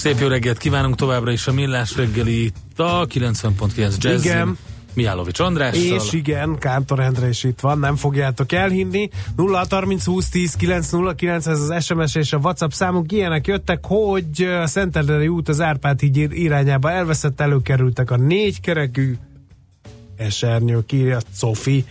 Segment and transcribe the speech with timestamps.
[0.00, 4.24] Szép jó reggelt kívánunk továbbra is a Millás reggeli itt a 90.9 Jazz.
[4.24, 4.58] Igen.
[4.94, 5.82] Mihálovics Andrással.
[5.82, 9.08] És igen, Kántor Endre is itt van, nem fogjátok elhinni.
[9.36, 13.12] 0 30 20 10 909 ez az SMS és a WhatsApp számunk.
[13.12, 19.16] Ilyenek jöttek, hogy a Szentendrei út az Árpád híd irányába elveszett, előkerültek a négy kerekű
[20.16, 21.84] esernyő, írja Cofi.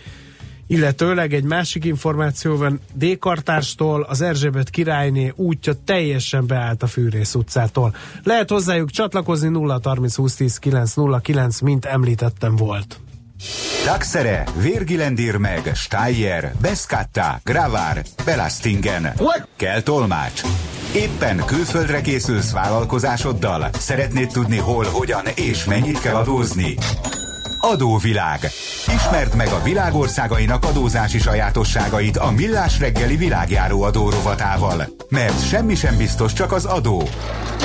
[0.70, 7.94] Illetőleg egy másik információ van, D-kartárstól az Erzsébet királyné útja teljesen beállt a Fűrész utcától.
[8.22, 13.00] Lehet hozzájuk csatlakozni 0 30 20 10 909, mint említettem volt.
[13.84, 19.12] Taxere, Virgilendir meg, Steyer, Beskatta, Gravár, Belastingen.
[19.56, 20.42] Kell tolmács.
[20.94, 23.68] Éppen külföldre készülsz vállalkozásoddal?
[23.72, 26.76] Szeretnéd tudni hol, hogyan és mennyit kell adózni?
[27.60, 28.40] Adóvilág.
[28.94, 34.84] Ismerd meg a világországainak adózási sajátosságait a Millás reggeli világjáró adórovatával.
[35.08, 37.08] Mert semmi sem biztos, csak az adó.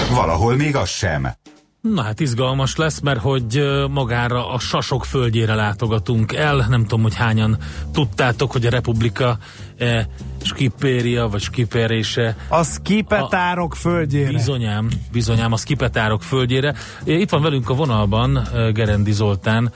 [0.10, 1.28] Valahol még az sem.
[1.94, 6.66] Na hát izgalmas lesz, mert hogy magára a Sasok földjére látogatunk el.
[6.70, 7.58] Nem tudom, hogy hányan
[7.94, 9.38] tudtátok, hogy a Republika
[9.78, 10.08] e,
[10.44, 12.36] skipéria, vagy skiperése.
[12.48, 14.32] A skipetárok a, földjére.
[14.32, 16.74] Bizonyám, bizonyám a skipetárok földjére.
[17.04, 19.72] Itt van velünk a vonalban Gerendi Zoltán,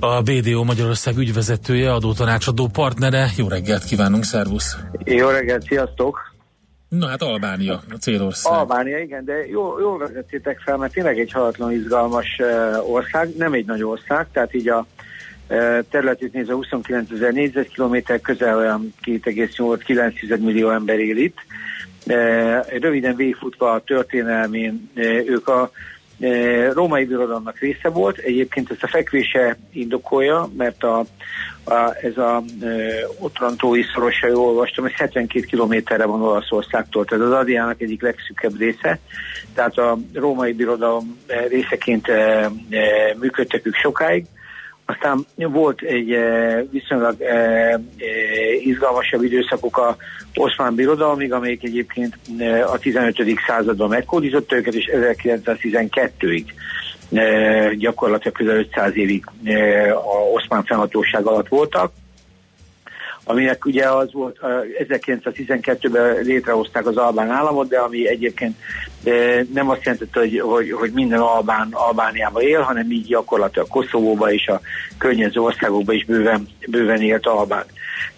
[0.00, 3.30] a BDO Magyarország ügyvezetője, adótanácsadó partnere.
[3.36, 4.76] Jó reggelt kívánunk, szervusz!
[5.04, 6.33] Jó reggelt, sziasztok!
[6.98, 8.52] Na hát Albánia, a célország.
[8.52, 12.40] Albánia, igen, de jó, jól vezettétek fel, mert tényleg egy halatlan izgalmas
[12.86, 14.86] ország, nem egy nagy ország, tehát így a
[15.90, 21.38] területét nézve 29 ezer négyzetkilométer, közel olyan 2,8-9 millió ember él itt.
[22.80, 24.90] Röviden végigfutva a történelmén,
[25.26, 25.70] ők a
[26.72, 28.18] római birodalomnak része volt.
[28.18, 31.04] Egyébként ezt a fekvése indokolja, mert a,
[31.64, 32.66] a, ez a e,
[33.18, 38.98] Otrantói szorosa, jól olvastam, ez 72 kilométerre van Olaszországtól, tehát az Adiának egyik legszűkebb része.
[39.54, 42.50] Tehát a római birodalom részeként e, e,
[43.18, 44.26] működtek ők sokáig.
[44.86, 47.80] Aztán volt egy eh, viszonylag eh, eh,
[48.60, 49.96] izgalmasabb időszakok a
[50.34, 52.18] oszmán birodalomig, amelyik egyébként
[52.66, 53.16] a 15.
[53.46, 56.44] században megkódította őket, és 1912-ig
[57.76, 59.24] gyakorlatilag közel 500 évig
[59.90, 61.92] a oszmán fennhatóság alatt voltak
[63.24, 64.38] aminek ugye az volt,
[64.88, 68.56] 1912-ben létrehozták az albán államot, de ami egyébként
[69.52, 74.46] nem azt jelentette, hogy, hogy, hogy minden albán Albániában él, hanem így gyakorlatilag Koszovóba és
[74.46, 74.60] a
[74.98, 77.64] környező országokba is bőven, bőven élt albán.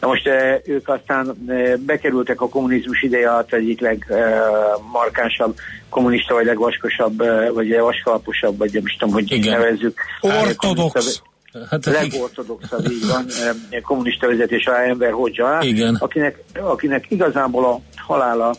[0.01, 0.31] Na most
[0.65, 1.37] ők aztán
[1.79, 5.57] bekerültek a kommunizmus ideje alatt egyik legmarkánsabb
[5.89, 7.19] kommunista, vagy legvaskosabb,
[7.55, 9.59] vagy vaskalaposabb, vagy nem is tudom, hogy Igen.
[9.59, 10.01] nevezzük.
[10.21, 11.23] Ortodox.
[11.71, 13.27] Hát, legortodoxabb, így van,
[13.83, 15.59] kommunista vezetés a ember Hodzsa,
[15.99, 18.55] akinek, akinek igazából a halála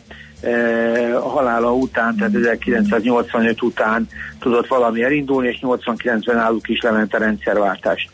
[1.14, 4.08] a halála után, tehát 1985 után
[4.40, 8.10] tudott valami elindulni, és 89-ben álluk is lement a rendszerváltás.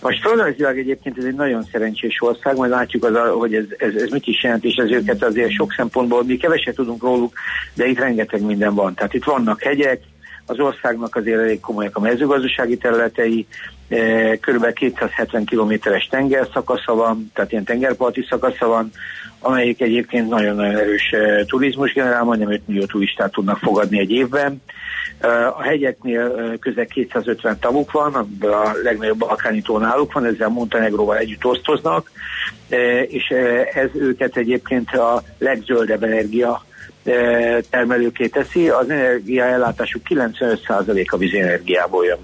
[0.00, 4.10] Most földrajzilag egyébként ez egy nagyon szerencsés ország, majd látjuk, az, hogy ez, ez, ez
[4.10, 7.32] mit is jelent, és ez őket azért sok szempontból, mi keveset tudunk róluk,
[7.74, 8.94] de itt rengeteg minden van.
[8.94, 10.00] Tehát itt vannak hegyek,
[10.48, 13.46] az országnak azért elég komolyak a mezőgazdasági területei,
[13.88, 14.72] eh, kb.
[14.72, 18.90] 270 kilométeres tengerszakasza van, tehát ilyen tengerparti szakasza van,
[19.40, 24.62] amelyik egyébként nagyon-nagyon erős eh, turizmus generál, majdnem 5 millió turistát tudnak fogadni egy évben.
[25.18, 31.16] Eh, a hegyeknél közel 250 tavuk van, a legnagyobb balkáni tó náluk van, ezzel Montenegróval
[31.16, 32.10] együtt osztoznak,
[33.08, 33.24] és
[33.74, 36.66] ez őket egyébként a legzöldebb energia
[37.70, 42.18] termelőké teszi, az energiaellátásuk 95% a vízenergiából jön.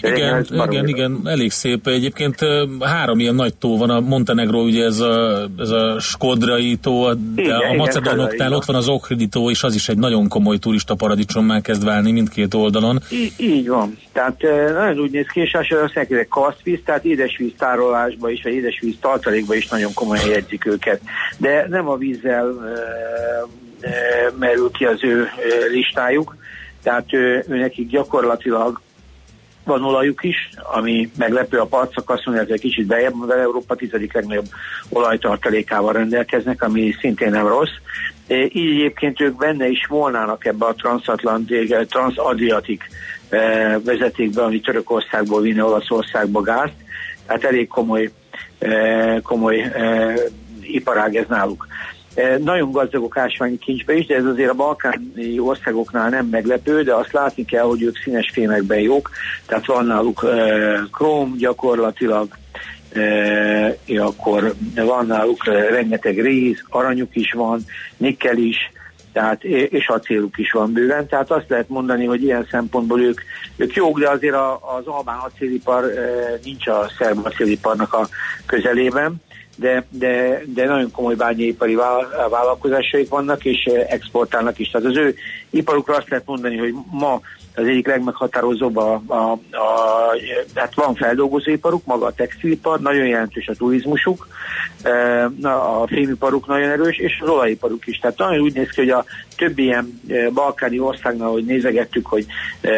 [0.00, 1.86] Igen, igen, igen, elég szép.
[1.86, 2.38] Egyébként
[2.80, 7.42] három ilyen nagy tó van, a Montenegro, ugye ez a, ez a Skodrai tó, de
[7.42, 10.94] igen, a Macedonoknál ott van az Ohridi tó, és az is egy nagyon komoly turista
[10.94, 13.00] paradicsommá kezd válni mindkét oldalon.
[13.10, 13.98] Í- így van.
[14.12, 14.42] Tehát
[14.72, 18.94] nagyon úgy néz ki, és azt mondják, hogy kasztvíz, tehát édesvíz tárolásba is, vagy édesvíz
[19.00, 21.00] tartalékba is nagyon komolyan jegyzik őket.
[21.38, 22.54] De nem a vízzel
[24.38, 25.28] merül ki az ő
[25.72, 26.36] listájuk,
[26.82, 28.80] tehát ő, nekik gyakorlatilag
[29.64, 31.68] van olajuk is, ami meglepő a
[32.24, 34.48] mondja, hogy egy kicsit bejebb, de Európa tizedik legnagyobb
[34.88, 37.74] olajtartalékával rendelkeznek, ami szintén nem rossz.
[38.28, 42.88] Így egyébként ők benne is volnának ebbe a transatlantik, transadriatik
[43.84, 46.74] vezetékbe, ami Törökországból vinne Olaszországba gázt,
[47.26, 48.10] tehát elég komoly,
[49.22, 49.72] komoly
[50.60, 51.66] iparág ez náluk.
[52.38, 57.12] Nagyon gazdagok ásványi kincsbe is, de ez azért a balkáni országoknál nem meglepő, de azt
[57.12, 59.10] látni kell, hogy ők színes fémekben jók,
[59.46, 60.26] tehát van náluk
[60.92, 62.28] króm gyakorlatilag,
[62.92, 67.60] e, akkor van náluk rengeteg rész, aranyuk is van,
[67.96, 68.56] nikkel is,
[69.12, 73.20] tehát, és acéluk is van bőven, tehát azt lehet mondani, hogy ilyen szempontból ők,
[73.56, 75.84] ők jók, de azért a, az albán acélipar
[76.44, 78.08] nincs a szerb acéliparnak a
[78.46, 79.14] közelében,
[79.56, 81.74] de, de, de nagyon komoly bányaipari
[82.30, 84.70] vállalkozásaik vannak, és exportálnak is.
[84.70, 85.14] Tehát az ő
[85.50, 87.20] iparukra azt lehet mondani, hogy ma
[87.56, 89.38] az egyik legmeghatározóbb a, a, a,
[90.54, 94.28] hát van feldolgozóiparuk, maga a textilipar, nagyon jelentős a turizmusuk,
[94.82, 97.98] e, a fémiparuk nagyon erős, és az olajiparuk is.
[97.98, 99.04] Tehát nagyon úgy néz ki, hogy a
[99.36, 102.26] többi ilyen e, balkáni országnál, hogy nézegettük, hogy
[102.60, 102.70] e,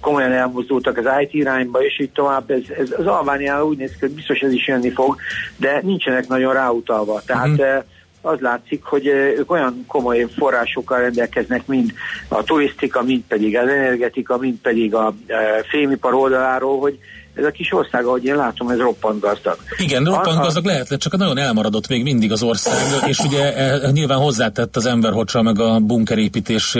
[0.00, 3.98] komolyan elmozdultak az IT irányba, és így tovább, ez, ez az Albániában úgy néz ki,
[4.00, 5.16] hogy biztos ez is jönni fog,
[5.56, 7.22] de nincsenek nagyon ráutalva.
[7.26, 7.78] Tehát mm-hmm
[8.26, 11.92] az látszik, hogy ők olyan komoly forrásokkal rendelkeznek, mind
[12.28, 15.14] a turisztika, mind pedig az energetika, mind pedig a
[15.68, 16.98] fémipar oldaláról, hogy
[17.36, 19.56] ez a kis ország, ahogy én látom, ez roppant gazdag.
[19.78, 22.74] Igen, roppant gazdag lehet, csak nagyon elmaradott még mindig az ország,
[23.10, 26.74] és ugye e, nyilván hozzátett az emberhocsa meg a bunkerépítés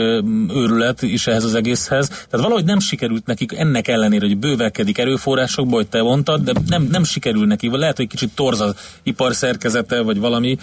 [0.54, 2.08] őrület is ehhez az egészhez.
[2.08, 6.88] Tehát valahogy nem sikerült nekik ennek ellenére, hogy bővelkedik erőforrásokból, hogy te mondtad, de nem,
[6.90, 10.56] nem sikerül neki, vagy lehet, hogy kicsit torz az ipar szerkezete, vagy valami.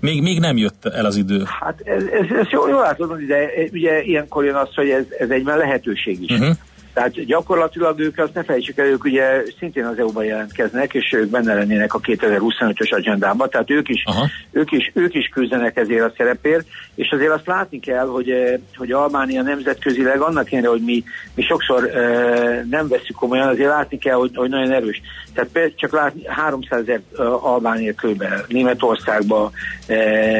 [0.00, 1.42] Még, még nem jött el az idő.
[1.60, 3.36] Hát ez, ez, ez jól, jól látod, de
[3.72, 6.30] ugye ilyenkor jön az, hogy ez, ez egy lehetőség is.
[6.30, 6.56] Uh-huh.
[6.92, 11.30] Tehát gyakorlatilag ők, azt ne felejtsük el, ők ugye szintén az EU-ban jelentkeznek, és ők
[11.30, 14.04] benne lennének a 2025-ös agendában, tehát ők is,
[14.50, 18.54] ők is, ők is küzdenek ezért a szerepért, és azért azt látni kell, hogy, eh,
[18.76, 21.04] hogy Albánia nemzetközileg annak ellenére, hogy mi,
[21.34, 25.00] mi sokszor e, nem veszük komolyan, azért látni kell, hogy, hogy nagyon erős.
[25.34, 28.24] Tehát csak látni 300 ezer uh, Albánia kb.
[28.48, 29.50] Németországba,
[29.86, 29.94] e,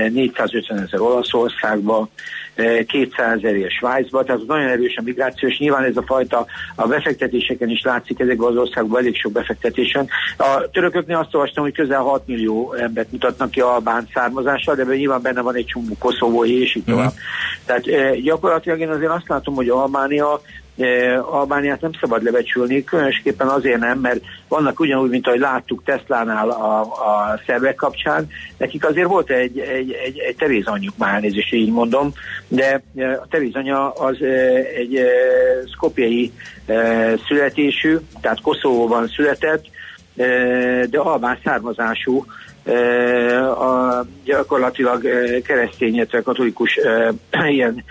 [0.09, 2.09] 450 ezer Olaszországba,
[2.87, 7.69] 200 ezer Svájcba, tehát nagyon erős a migráció, és nyilván ez a fajta a befektetéseken
[7.69, 10.09] is látszik ezekben az országban elég sok befektetésen.
[10.37, 15.23] A törököknél azt olvastam, hogy közel 6 millió embert mutatnak ki albán származással, de nyilván
[15.23, 17.13] benne van egy csomó koszovói, és így tovább.
[17.13, 17.65] Mm.
[17.65, 20.41] Tehát gyakorlatilag én azért azt látom, hogy Albánia
[21.31, 26.81] Albániát nem szabad lebecsülni, különösképpen azért nem, mert vannak ugyanúgy, mint ahogy láttuk Teslánál a,
[26.81, 31.73] a szervek kapcsán, nekik azért volt egy, egy, egy, egy Teréz anyjuk, már elnézést így
[31.73, 32.13] mondom,
[32.49, 34.17] de a Teréz anya az
[34.77, 35.01] egy
[35.73, 36.33] szkopjai
[37.29, 39.65] születésű, tehát Koszovóban született,
[40.91, 42.25] de albán származású,
[43.59, 45.03] a gyakorlatilag
[45.43, 46.79] keresztény, illetve katolikus
[47.57, 47.85] ilyen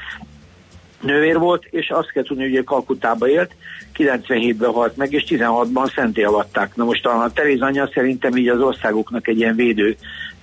[1.02, 3.52] nővér volt, és azt kell tudni, hogy Kalkutába élt,
[3.98, 6.76] 97-ben halt meg, és 16-ban szenté avatták.
[6.76, 9.98] Na most a Teréz anyja szerintem így az országoknak egy ilyen védő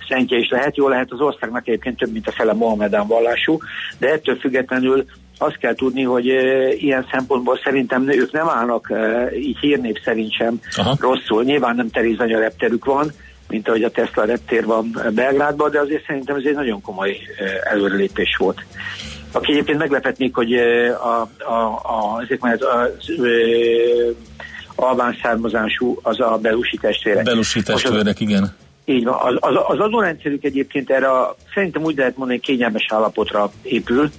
[0.07, 0.77] szentje is lehet.
[0.77, 3.57] Jó lehet az országnak egyébként több, mint a fele Mohamedán vallású,
[3.97, 5.05] de ettől függetlenül
[5.37, 10.33] azt kell tudni, hogy e, ilyen szempontból szerintem ők nem állnak e, így hírnév szerint
[10.33, 10.95] sem Aha.
[10.99, 11.43] rosszul.
[11.43, 13.11] Nyilván nem Teréz anya repterük van,
[13.47, 17.17] mint ahogy a Tesla reptér van Belgrádban, de azért szerintem ez egy nagyon komoly
[17.63, 18.65] előrelépés volt
[19.35, 23.25] aki egyébként meglepetnék, hogy a, a, a, ezek már az, az,
[24.75, 27.23] albán származású az a belusi testvérek.
[27.23, 28.55] Belusi testvérek, igen.
[28.85, 29.15] Így van.
[29.21, 34.09] Az, az, az adórendszerük egyébként erre a, szerintem úgy lehet mondani, kényelmes állapotra épül,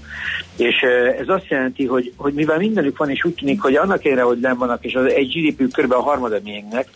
[0.56, 0.74] és
[1.18, 4.38] ez azt jelenti, hogy, hogy mivel mindenük van, és úgy tűnik, hogy annak ére, hogy
[4.38, 5.92] nem vannak, és az egy GDP kb.
[5.92, 6.88] a harmada miénknek,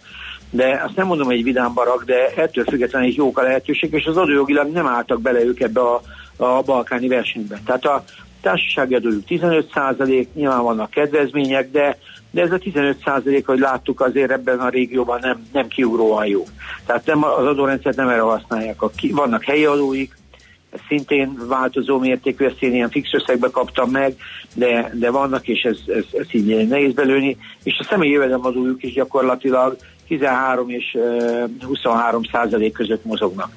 [0.50, 3.92] de azt nem mondom, hogy egy vidám barak, de ettől függetlenül egy jók a lehetőség,
[3.92, 6.00] és az adójogilag nem álltak bele ők ebbe a
[6.40, 7.60] a balkáni versenyben.
[7.64, 8.04] Tehát a
[8.40, 11.98] társasági adójuk 15 százalék, nyilván vannak kedvezmények, de,
[12.30, 16.44] de ez a 15 százalék, hogy láttuk, azért ebben a régióban nem, nem kiugróan jó.
[16.86, 18.82] Tehát nem, az adórendszert nem erre használják.
[18.82, 20.18] A, vannak helyi adóik,
[20.88, 24.14] szintén változó mértékű, ezt én ilyen fix összegbe kaptam meg,
[24.54, 28.92] de, de vannak, és ez, ez, ez így nehéz belőni, és a személyi jövedelemadójuk is
[28.92, 29.76] gyakorlatilag
[30.10, 30.98] 13 és
[31.60, 33.50] 23 százalék között mozognak.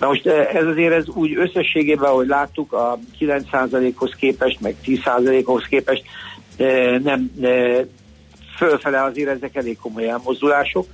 [0.00, 5.00] Na most ez azért ez úgy összességében, ahogy láttuk, a 9 százalékhoz képest, meg 10
[5.04, 6.04] százalékhoz képest
[7.02, 7.30] nem
[8.56, 10.86] fölfele azért ezek elég komoly elmozdulások.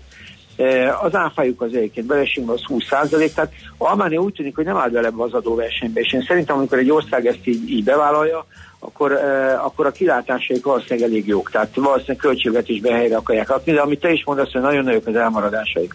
[1.03, 4.89] Az áfájuk az egyébként belesünk az 20 százalék, tehát Almánia úgy tűnik, hogy nem áll
[4.89, 8.47] bele az adóversenybe, és én szerintem, amikor egy ország ezt így, így bevállalja,
[8.85, 11.51] akkor, uh, akkor a kilátásaik valószínűleg elég jók.
[11.51, 15.17] Tehát valószínűleg költségvetésbe helyre akarják rakni, de amit te is mondasz, hogy nagyon nagyok az
[15.17, 15.93] elmaradásaik.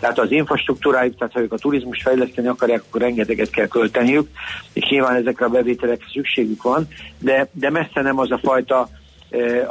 [0.00, 4.28] Tehát az infrastruktúrájuk, tehát ha ők a turizmus fejleszteni akarják, akkor rengeteget kell költeniük,
[4.72, 8.88] és nyilván ezekre a bevételekre szükségük van, de, de messze nem az a fajta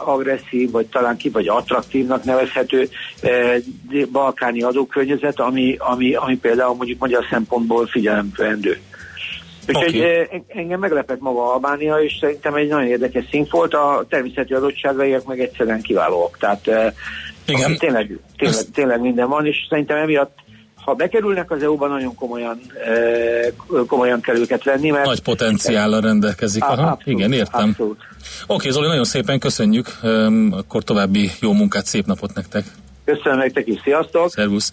[0.05, 2.89] agresszív, vagy talán ki, vagy attraktívnak nevezhető
[4.11, 8.79] balkáni adókörnyezet, ami, ami, ami például mondjuk magyar szempontból figyelemvendő.
[9.67, 10.43] Úgyhogy okay.
[10.47, 15.39] engem meglepett maga Albánia, és szerintem egy nagyon érdekes szint volt, a természeti adottságaiak meg
[15.39, 16.37] egyszerűen kiválóak.
[16.37, 16.93] Tehát
[17.45, 17.77] Igen.
[17.77, 20.37] Tényleg, tényleg, tényleg minden van, és szerintem emiatt
[20.89, 22.59] ha bekerülnek az EU-ba, nagyon komolyan,
[23.87, 24.89] komolyan kell őket venni.
[24.89, 26.63] Mert Nagy potenciállal rendelkezik.
[26.63, 27.69] Aha, abszolút, Igen, értem.
[27.69, 27.97] Abszolút.
[28.47, 29.99] Oké, Zoli, nagyon szépen köszönjük,
[30.51, 32.63] akkor további jó munkát, szép napot nektek.
[33.05, 34.29] Köszönöm nektek is, sziasztok!
[34.29, 34.71] Szervusz!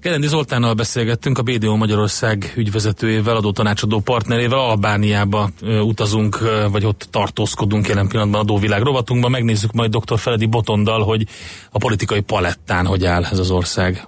[0.00, 5.50] Kerendi Zoltánnal beszélgettünk, a BDO Magyarország ügyvezetőjével, adó tanácsadó partnerével, Albániába
[5.82, 6.38] utazunk,
[6.70, 9.30] vagy ott tartózkodunk jelen pillanatban adóvilág rovatunkban.
[9.30, 10.18] Megnézzük majd dr.
[10.18, 11.26] Feledi Botondal, hogy
[11.70, 14.06] a politikai palettán hogy áll ez az ország.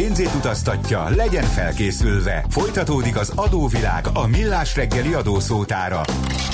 [0.00, 2.44] Pénzét utaztatja, legyen felkészülve.
[2.48, 6.00] Folytatódik az adóvilág a millás reggeli adószótára.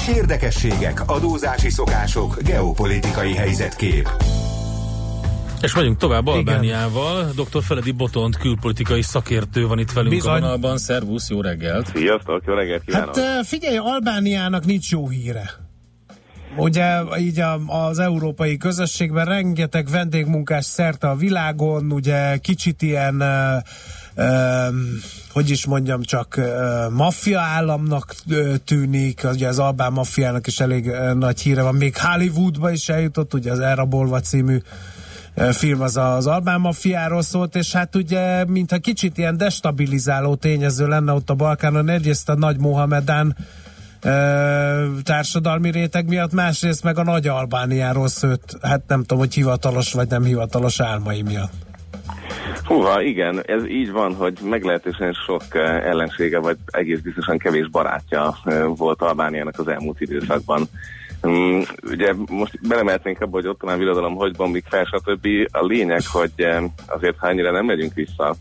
[0.09, 4.09] Érdekességek, adózási szokások, geopolitikai helyzetkép.
[5.63, 7.31] És vagyunk tovább Albániával.
[7.35, 7.63] Dr.
[7.63, 10.33] Feledi Botont, külpolitikai szakértő van itt velünk Bizony.
[10.33, 10.79] a vonalban.
[10.79, 11.91] Szervusz, jó reggelt!
[11.95, 13.17] Sziasztok, jó reggelt kívánok!
[13.17, 15.66] Hát figyelj, Albániának nincs jó híre.
[16.57, 24.67] Ugye így a, az európai közösségben rengeteg vendégmunkás szerte a világon, ugye kicsit ilyen uh,
[25.33, 28.15] hogy is mondjam, csak uh, maffia államnak
[28.65, 33.53] tűnik, ugye az albán maffiának is elég nagy híre van, még Hollywoodba is eljutott, ugye
[33.53, 34.59] az Elrabolva című
[35.53, 41.13] film az az albán maffiáról szólt, és hát ugye, mintha kicsit ilyen destabilizáló tényező lenne
[41.13, 43.37] ott a Balkánon, egyrészt a nagy Mohamedán
[45.03, 50.09] társadalmi réteg miatt, másrészt meg a nagy Albániáról szőtt, hát nem tudom, hogy hivatalos vagy
[50.09, 51.53] nem hivatalos álmai miatt.
[52.65, 55.43] Húha, igen, ez így van, hogy meglehetősen sok
[55.85, 58.39] ellensége, vagy egész biztosan kevés barátja
[58.77, 60.69] volt Albániának az elmúlt időszakban.
[61.23, 65.27] Um, ugye most belemeltnénk abba, hogy ott talán birodalom, hogy bombik fel, stb.
[65.53, 66.47] A lényeg, hogy
[66.87, 68.35] azért ha ennyire nem megyünk vissza,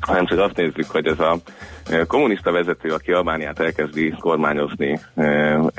[0.00, 1.38] hanem csak azt nézzük, hogy ez a
[2.06, 5.00] kommunista vezető, aki Albániát elkezdi kormányozni,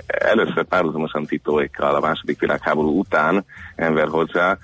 [0.07, 4.57] először párhuzamosan titóikkal a második világháború után Enver Hoxha,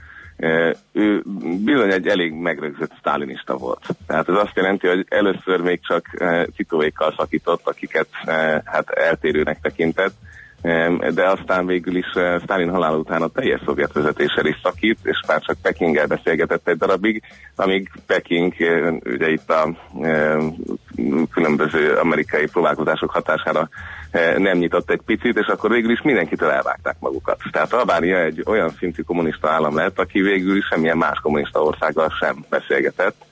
[0.92, 1.24] ő
[1.63, 3.86] bizony egy elég megrögzött sztálinista volt.
[4.08, 6.06] Tehát ez azt jelenti, hogy először még csak
[6.56, 8.08] titóékkal szakított, akiket
[8.63, 10.13] hát eltérőnek tekintett,
[11.13, 12.05] de aztán végül is
[12.43, 16.77] Stalin halála után a teljes szovjet vezetéssel is szakít, és már csak Pekinggel beszélgetett egy
[16.77, 17.21] darabig,
[17.55, 18.53] amíg Peking
[19.05, 19.75] ugye itt a
[21.31, 23.69] különböző amerikai próbálkozások hatására
[24.38, 27.39] nem nyitott egy picit, és akkor végül is mindenkitől elvágták magukat.
[27.51, 32.09] Tehát Albánia egy olyan szintű kommunista állam lett, aki végül is semmilyen más kommunista országgal
[32.19, 33.25] sem beszélgetett,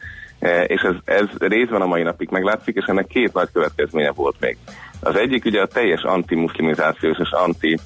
[0.67, 4.57] és ez, ez részben a mai napig meglátszik, és ennek két nagy következménye volt még.
[5.05, 7.77] Az egyik ugye a teljes antimuszlimizációs és anti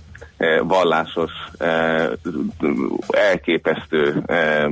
[0.63, 1.31] vallásos,
[3.07, 4.23] elképesztő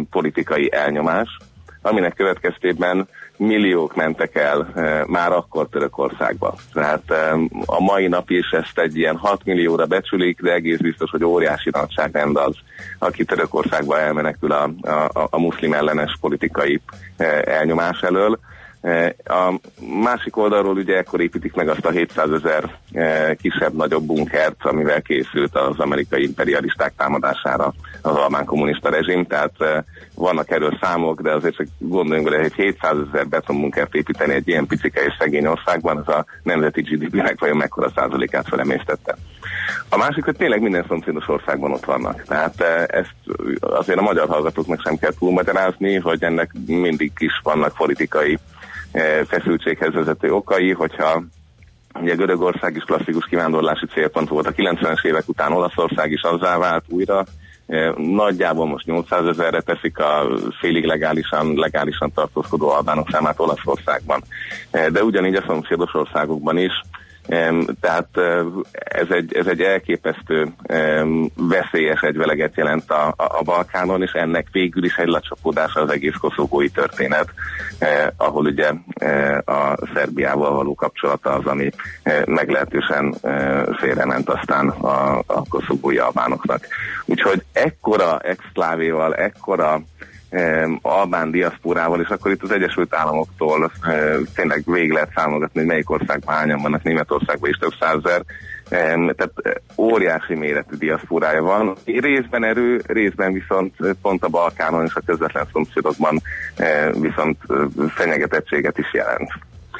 [0.09, 1.37] politikai elnyomás,
[1.81, 4.71] aminek következtében milliók mentek el
[5.07, 6.55] már akkor Törökországba.
[6.73, 7.11] Tehát
[7.65, 11.69] a mai nap is ezt egy ilyen 6 millióra becsülik, de egész biztos, hogy óriási
[11.73, 12.55] nagyságrend az,
[12.99, 16.81] aki Törökországba elmenekül a, a, a muszlim ellenes politikai
[17.43, 18.39] elnyomás elől.
[18.87, 19.59] E, a
[20.01, 25.55] másik oldalról ugye ekkor építik meg azt a 700 ezer e, kisebb-nagyobb bunkert, amivel készült
[25.55, 29.83] az amerikai imperialisták támadására az almán kommunista rezsim, tehát e,
[30.15, 34.67] vannak erről számok, de azért csak gondoljunk bele, hogy 700 ezer betonbunkert építeni egy ilyen
[34.67, 39.17] picike és szegény országban, az a nemzeti GDP-nek vajon mekkora százalékát felemésztette.
[39.89, 42.23] A másik, hogy tényleg minden szomszédos országban ott vannak.
[42.23, 43.15] Tehát ezt
[43.59, 48.37] azért a magyar hallgatóknak sem kell túlmagyarázni, hogy ennek mindig is vannak politikai
[49.27, 51.23] feszültséghez vezető okai, hogyha
[52.01, 56.83] Ugye Görögország is klasszikus kivándorlási célpont volt a 90-es évek után, Olaszország is azzá vált
[56.87, 57.25] újra.
[57.67, 60.27] E, nagyjából most 800 ezerre teszik a
[60.59, 64.23] félig legálisan, legálisan tartózkodó albánok számát Olaszországban.
[64.71, 66.71] E, de ugyanígy a szomszédos országokban is
[67.81, 68.07] tehát
[68.71, 70.47] ez egy, ez egy elképesztő
[71.35, 76.69] veszélyes egyveleget jelent a, a, Balkánon, és ennek végül is egy lecsapódása az egész koszovói
[76.69, 77.27] történet,
[77.79, 81.69] eh, ahol ugye eh, a Szerbiával való kapcsolata az, ami
[82.03, 86.67] eh, meglehetősen eh, félrement aztán a, a koszovói albánoknak.
[87.05, 89.81] Úgyhogy ekkora exklávéval, ekkora
[90.81, 93.71] albán diaszporával, és akkor itt az Egyesült Államoktól
[94.35, 98.21] tényleg végig lehet számolgatni, hogy melyik országban hányan vannak, Németországban is több százezer,
[98.69, 99.31] tehát
[99.77, 101.75] óriási méretű diaszporája van.
[101.85, 106.21] Részben erő, részben viszont pont a Balkánon és a közvetlen szomszédokban
[106.91, 107.37] viszont
[107.89, 109.29] fenyegetettséget is jelent.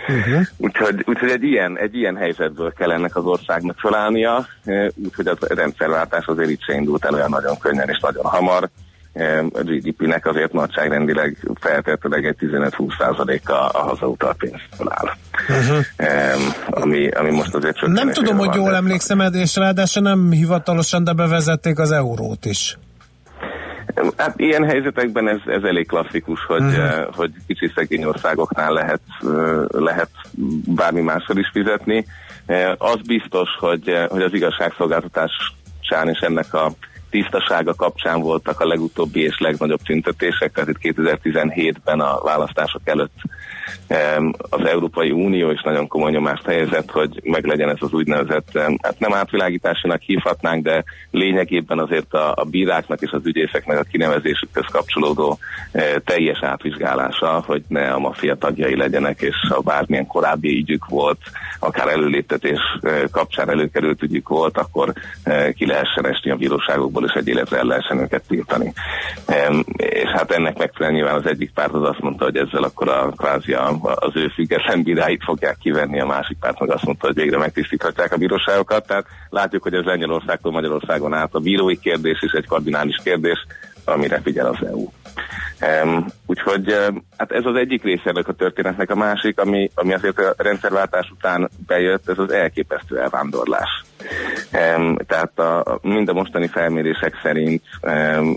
[0.08, 0.42] Uh-huh.
[0.58, 4.46] Úgyhogy, úgyhogy egy, ilyen, egy ilyen helyzetből kell ennek az országnak felállnia,
[4.96, 8.70] úgyhogy a rendszerváltás azért itt se indult el olyan nagyon könnyen és nagyon hamar
[9.54, 15.10] a GDP-nek azért nagyságrendileg feltétlenül egy 15-20%-a a hazautal pénzből áll.
[15.50, 15.84] Uh-huh.
[16.70, 17.90] Ami, ami most azért csak...
[17.90, 22.78] Nem tudom, hogy jól emlékszem, és ráadásul nem hivatalosan, de bevezették az eurót is.
[24.18, 27.16] Hát ilyen helyzetekben ez, ez elég klasszikus, hogy, uh-huh.
[27.16, 29.02] hogy kicsi szegény országoknál lehet,
[29.68, 30.10] lehet
[30.66, 32.06] bármi mással is fizetni.
[32.78, 35.32] Az biztos, hogy, hogy az igazságszolgáltatás
[36.06, 36.72] és ennek a
[37.10, 43.22] tisztasága kapcsán voltak a legutóbbi és legnagyobb tüntetések, tehát itt 2017-ben a választások előtt
[44.50, 49.14] az Európai Unió is nagyon komoly nyomást helyezett, hogy meglegyen ez az úgynevezett, hát nem
[49.14, 55.38] átvilágításának hívhatnánk, de lényegében azért a, a bíráknak és az ügyészeknek a kinevezésükhez kapcsolódó
[55.72, 61.20] e, teljes átvizsgálása, hogy ne a maffia tagjai legyenek, és ha bármilyen korábbi ügyük volt,
[61.60, 67.14] akár előléptetés e, kapcsán előkerült ügyük volt, akkor e, ki lehessen esni a bíróságokból, és
[67.14, 68.74] egy életre el lehessen őket tiltani.
[69.78, 73.12] És hát ennek megfelelően nyilván az egyik párt az azt mondta, hogy ezzel akkor a
[73.18, 73.54] kvázi
[73.96, 78.14] az ő független bíráit fogják kivenni, a másik párt meg azt mondta, hogy végre megtisztíthatják
[78.14, 78.88] a bíróságokat.
[78.88, 83.46] Tehát látjuk, hogy ez Lengyelországtól Magyarországon át a bírói kérdés is egy kardinális kérdés,
[83.86, 84.88] amire figyel az EU.
[85.84, 86.74] Um, úgyhogy
[87.18, 91.12] hát ez az egyik része ennek a történetnek, a másik, ami, ami azért a rendszerváltás
[91.12, 93.84] után bejött, ez az elképesztő elvándorlás.
[94.78, 98.36] Um, tehát a, mind a mostani felmérések szerint um,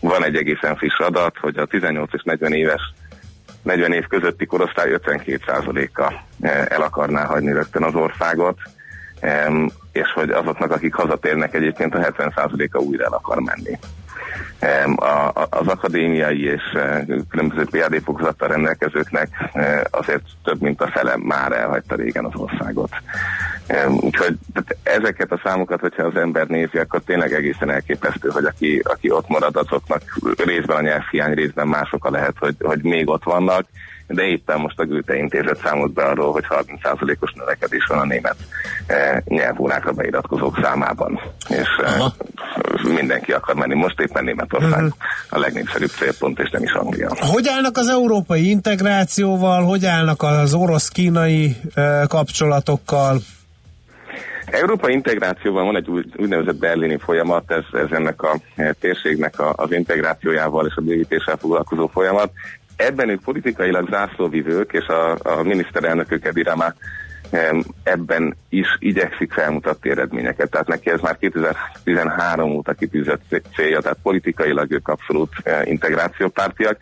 [0.00, 2.92] van egy egészen friss adat, hogy a 18 és 40 éves
[3.62, 8.58] 40 év közötti korosztály 52%-a eh, el akarná hagyni rögtön az országot,
[9.92, 13.78] és hogy azoknak, akik hazatérnek egyébként a 70%-a újra el akar menni.
[15.50, 21.52] Az akadémiai és eh, különböző PhD fokozattal rendelkezőknek eh, azért több mint a fele már
[21.52, 22.90] elhagyta régen az országot.
[23.88, 24.38] Úgyhogy
[24.82, 29.28] ezeket a számokat, hogyha az ember nézi, akkor tényleg egészen elképesztő, hogy aki, aki ott
[29.28, 30.02] marad, azoknak
[30.44, 33.66] részben a nyelvhiány, részben mások lehet, hogy, hogy még ott vannak,
[34.10, 38.36] de éppen most a Gülte intézet számolt be arról, hogy 30%-os növekedés van a német
[38.86, 42.12] e, nyelvórákra beiratkozók számában, és e,
[42.88, 43.74] mindenki akar menni.
[43.74, 44.92] Most éppen Németország uh-huh.
[45.28, 47.10] a legnépszerűbb célpont, és nem is Anglia.
[47.18, 53.18] Hogy állnak az európai integrációval, hogy állnak az orosz-kínai e, kapcsolatokkal?
[54.50, 58.40] Európai integrációban van egy úgynevezett berlini folyamat, ez, ez ennek a
[58.80, 62.30] térségnek a, az integrációjával és a bővítéssel foglalkozó folyamat.
[62.80, 66.74] Ebben ők politikailag zászlóvivők, és a, a miniszterelnökök Edirama
[67.82, 70.50] ebben is igyekszik felmutatni eredményeket.
[70.50, 76.78] Tehát neki ez már 2013 óta kitűzött célja, tehát politikailag ők abszolút eh, integrációpártiak.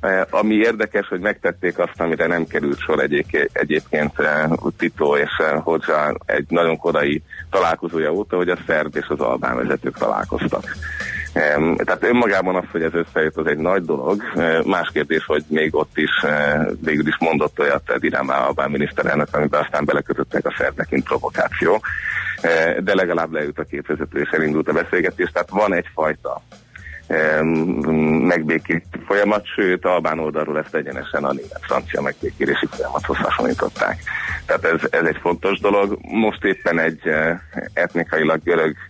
[0.00, 4.12] Eh, ami érdekes, hogy megtették azt, amire nem került sor egyébként, egyébként
[4.76, 5.30] Tito és
[5.62, 10.64] Hodzsa egy nagyon korai találkozója óta, hogy a szerb és az albán vezetők találkoztak.
[11.32, 14.22] Tehát önmagában az, hogy ez összejött, az egy nagy dolog.
[14.64, 16.10] Más kérdés, hogy még ott is
[16.84, 21.80] végül is mondott olyat Dirám Albán miniszterelnök, amiben aztán belekötöttek a szerbek, mint provokáció.
[22.80, 25.30] De legalább leült a két vezető és elindult a beszélgetés.
[25.32, 26.42] Tehát van egyfajta
[28.20, 34.02] megbékít folyamat, sőt Albán oldalról ezt egyenesen a német-francia megbékélési folyamathoz hasonlították.
[34.46, 35.98] Tehát ez, ez egy fontos dolog.
[36.00, 37.00] Most éppen egy
[37.72, 38.76] etnikailag görög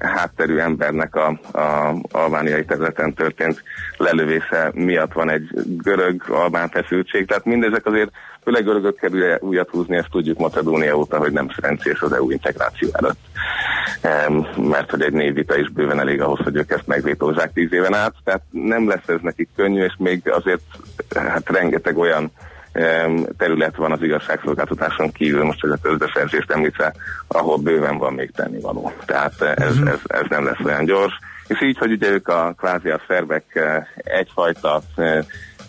[0.00, 1.26] hátterű embernek a,
[1.58, 3.62] a albániai területen történt
[3.96, 7.26] lelövése miatt van egy görög-albán feszültség.
[7.26, 8.10] Tehát mindezek azért
[8.42, 12.88] főleg görögök kell újat húzni, ezt tudjuk Macedónia óta, hogy nem szerencsés az EU integráció
[12.92, 13.18] előtt.
[14.56, 18.14] Mert hogy egy névvita is bőven elég ahhoz, hogy ők ezt megvétózzák tíz éven át.
[18.24, 20.62] Tehát nem lesz ez nekik könnyű, és még azért
[21.14, 22.32] hát rengeteg olyan
[23.38, 26.94] terület van az igazságszolgáltatáson kívül, most csak a közbeszerzést említve,
[27.26, 28.92] ahol bőven van még tennivaló.
[29.04, 29.86] Tehát ez, mhm.
[29.86, 31.12] ez, ez nem lesz olyan gyors.
[31.46, 35.24] És így, hogy ugye ők a kvázi a szervek eh, egyfajta eh,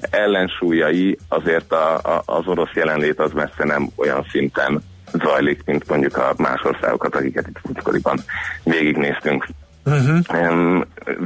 [0.10, 6.18] ellensúlyai, azért a, a, az orosz jelenlét az messze nem olyan szinten zajlik, mint mondjuk
[6.18, 8.20] a más országokat, akiket itt múltkoriban
[8.64, 9.48] végignéztünk.
[9.86, 10.82] Uh-huh.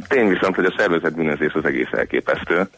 [0.07, 2.69] Tény viszont, hogy a szervezet bűnözés az egész elképesztő.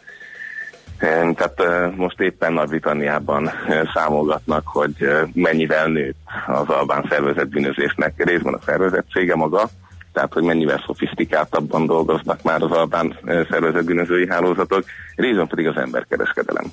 [1.36, 1.62] Tehát
[1.96, 3.52] most éppen Nagy-Britanniában
[3.94, 4.96] számolgatnak, hogy
[5.34, 9.70] mennyivel nőtt az albán szervezet bűnözésnek részben a szervezettsége maga,
[10.14, 13.18] tehát hogy mennyivel szofisztikáltabban dolgoznak már az albán
[13.50, 14.84] szervezet bűnözői hálózatok,
[15.16, 16.66] részben pedig az emberkereskedelem.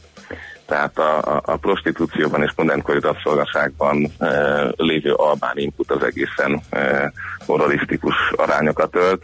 [0.66, 4.28] Tehát a, a, a prostitúcióban és modernkori rabszolgaságban e,
[4.76, 7.12] lévő albán input az egészen e,
[7.46, 9.22] moralisztikus arányokat ölt,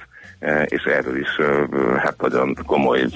[0.65, 1.29] és erről is
[1.97, 3.07] hát nagyon komoly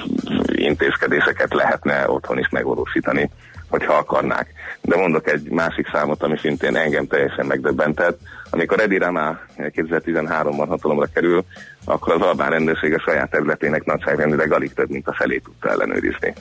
[0.47, 3.31] intézkedéseket lehetne otthon is megvalósítani,
[3.69, 4.53] hogyha akarnák.
[4.81, 8.21] De mondok egy másik számot, ami szintén engem teljesen megdöbbentett.
[8.51, 11.45] Amikor Edi Rama 2013-ban hatalomra kerül,
[11.85, 16.35] akkor az albán rendőrség a saját területének nagyságrendileg alig több, mint a felét tudta ellenőrizni.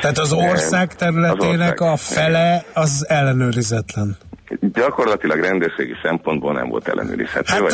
[0.00, 4.16] Tehát az ország területének az ország, a fele az ellenőrizetlen
[4.60, 7.52] gyakorlatilag rendőrségi szempontból nem volt ellenőrizhető.
[7.52, 7.72] Hát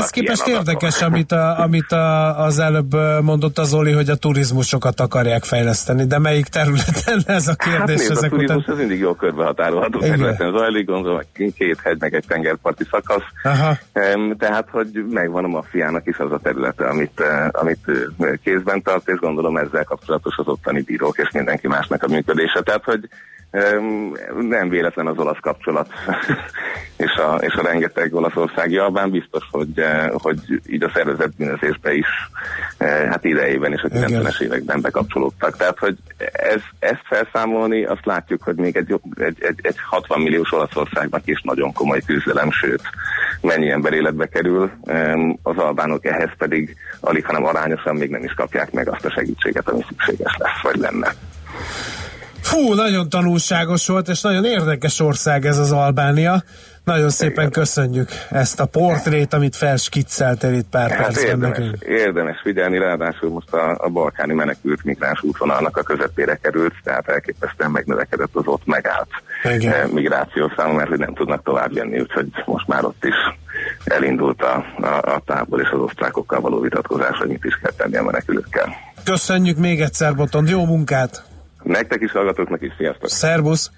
[0.00, 5.00] ez képest érdekes, amit, a, amit a, az előbb mondott az Oli, hogy a turizmusokat
[5.00, 7.78] akarják fejleszteni, de melyik területen ez a kérdés?
[7.78, 8.74] Hát nézd, ezek a turizmus után...
[8.74, 13.24] az mindig jól körbehatárolható területen zajlik, gondolom, két hegy, meg egy tengerparti szakasz.
[13.42, 13.76] Aha.
[14.38, 17.84] Tehát, hogy megvan a maffiának is az a területe, amit, amit
[18.42, 22.60] kézben tart, és gondolom ezzel kapcsolatos az ottani bírók és mindenki másnak a működése.
[22.60, 23.08] Tehát, hogy
[24.40, 25.88] nem véletlen az olasz kapcsolat
[26.96, 31.94] és, a, és a rengeteg olaszországi albán biztos, hogy, eh, hogy így a szervezett bűnözésbe
[31.94, 32.06] is
[32.78, 35.56] eh, hát idejében és a 90-es években bekapcsolódtak.
[35.56, 35.96] Tehát, hogy
[36.32, 41.40] ez, ezt felszámolni, azt látjuk, hogy még egy, egy, egy, egy 60 milliós Olaszországnak is
[41.42, 42.82] nagyon komoly küzdelem, sőt,
[43.40, 44.70] mennyi ember életbe kerül,
[45.42, 49.68] az albánok ehhez pedig alig, hanem arányosan még nem is kapják meg azt a segítséget,
[49.68, 51.14] ami szükséges lesz, vagy lenne.
[52.50, 56.42] Fú, nagyon tanulságos volt, és nagyon érdekes ország ez az Albánia.
[56.84, 57.50] Nagyon szépen Igen.
[57.50, 61.82] köszönjük ezt a portrét, amit felskicceltél itt pár hát percben érdemes, nekünk.
[61.82, 67.70] Érdemes figyelni, ráadásul most a, a balkáni menekült migráns útvonalnak a közepére került, tehát elképesztően
[67.70, 69.10] megnövekedett az ott megállt
[69.44, 69.72] Igen.
[69.72, 73.16] Eh, migráció száma, mert hogy nem tudnak tovább jönni, úgyhogy most már ott is
[73.84, 77.96] elindult a, a, a tábor és az osztrákokkal való vitatkozás, hogy mit is kell tenni
[77.96, 78.74] a menekülőkkel.
[79.04, 81.28] Köszönjük még egyszer, Botond, jó munkát!
[81.70, 83.08] Nektek is, hallgatóknak is, sziasztok!
[83.08, 83.70] Szerbusz!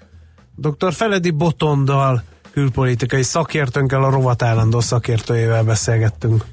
[0.55, 0.93] Dr.
[0.93, 6.43] Feledi Botondal, külpolitikai szakértőnkkel, a rovat állandó szakértőjével beszélgettünk.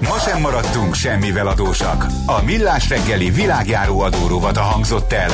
[0.00, 2.06] Ma sem maradtunk semmivel adósak.
[2.26, 5.30] A Millás reggeli világjáró adórovata hangzott el.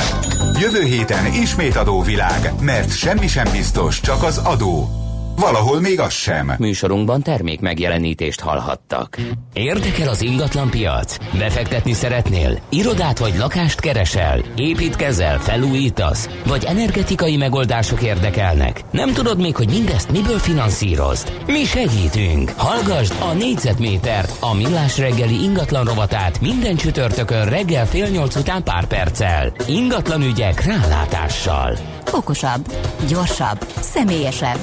[0.59, 5.04] Jövő héten ismét adóvilág, mert semmi sem biztos, csak az adó.
[5.35, 6.51] Valahol még az sem.
[6.57, 9.17] Műsorunkban termék megjelenítést hallhattak.
[9.53, 11.17] Érdekel az ingatlan piac?
[11.37, 12.59] Befektetni szeretnél?
[12.69, 14.43] Irodát vagy lakást keresel?
[14.55, 15.39] Építkezel?
[15.39, 16.29] Felújítasz?
[16.45, 18.81] Vagy energetikai megoldások érdekelnek?
[18.91, 21.33] Nem tudod még, hogy mindezt miből finanszírozd?
[21.45, 22.51] Mi segítünk!
[22.57, 28.85] Hallgasd a négyzetmétert, a millás reggeli ingatlan rovatát minden csütörtökön reggel fél nyolc után pár
[28.85, 29.53] perccel.
[29.67, 31.77] Ingatlan ügyek rálátással.
[32.11, 32.73] Okosabb,
[33.07, 34.59] gyorsabb, személyesebb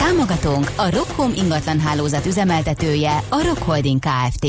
[0.00, 4.46] Támogatónk a Rockhome ingatlan hálózat üzemeltetője, a Rock Holding Kft.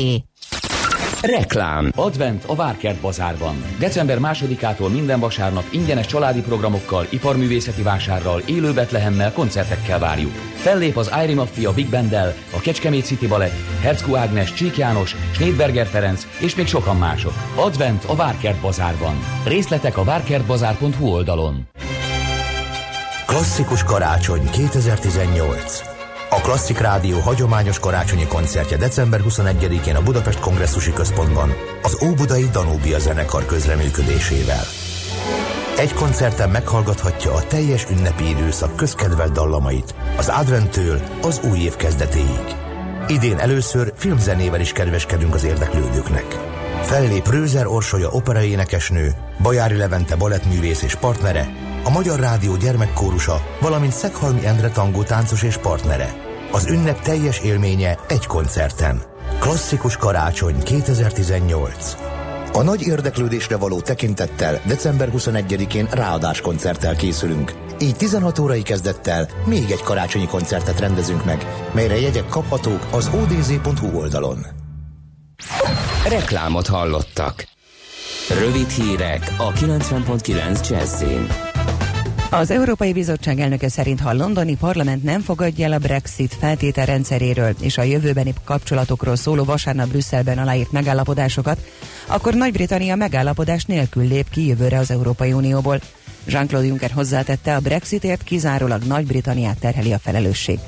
[1.20, 1.92] Reklám.
[1.96, 3.64] Advent a Várkert bazárban.
[3.78, 10.32] December másodikától minden vasárnap ingyenes családi programokkal, iparművészeti vásárral, élő Betlehemmel, koncertekkel várjuk.
[10.54, 15.86] Fellép az Irie Mafia Big Banddel, a Kecskemét City Ballet, Herzku Ágnes, Csík János, Schneidberger
[15.86, 17.34] Ferenc és még sokan mások.
[17.54, 19.18] Advent a Várkert bazárban.
[19.46, 21.68] Részletek a várkertbazár.hu oldalon.
[23.32, 25.80] Klasszikus karácsony 2018
[26.30, 32.98] a Klasszik Rádió hagyományos karácsonyi koncertje december 21-én a Budapest Kongresszusi Központban az Óbudai Danúbia
[32.98, 34.64] zenekar közreműködésével.
[35.78, 42.56] Egy koncerten meghallgathatja a teljes ünnepi időszak közkedvelt dallamait, az adventtől az új év kezdetéig.
[43.08, 46.26] Idén először filmzenével is kedveskedünk az érdeklődőknek.
[46.82, 54.46] Fellép Rőzer Orsolya operaénekesnő, Bajári Levente balettművész és partnere, a Magyar Rádió gyermekkórusa, valamint Szeghalmi
[54.46, 56.14] Endre tangó táncos és partnere.
[56.52, 59.02] Az ünnep teljes élménye egy koncerten.
[59.38, 61.96] Klasszikus karácsony 2018.
[62.52, 67.52] A nagy érdeklődésre való tekintettel december 21-én ráadás koncerttel készülünk.
[67.80, 73.98] Így 16 órai kezdettel még egy karácsonyi koncertet rendezünk meg, melyre jegyek kaphatók az odz.hu
[73.98, 74.46] oldalon.
[76.08, 77.44] Reklámot hallottak.
[78.28, 81.51] Rövid hírek a 90.9 Jazzin.
[82.32, 87.54] Az Európai Bizottság elnöke szerint, ha a londoni parlament nem fogadja el a Brexit feltételrendszeréről
[87.60, 91.58] és a jövőbeni kapcsolatokról szóló vasárnap Brüsszelben aláírt megállapodásokat,
[92.06, 95.80] akkor Nagy-Britannia megállapodás nélkül lép ki jövőre az Európai Unióból.
[96.26, 100.58] Jean-Claude Juncker hozzátette, a Brexitért kizárólag Nagy-Britanniát terheli a felelősség.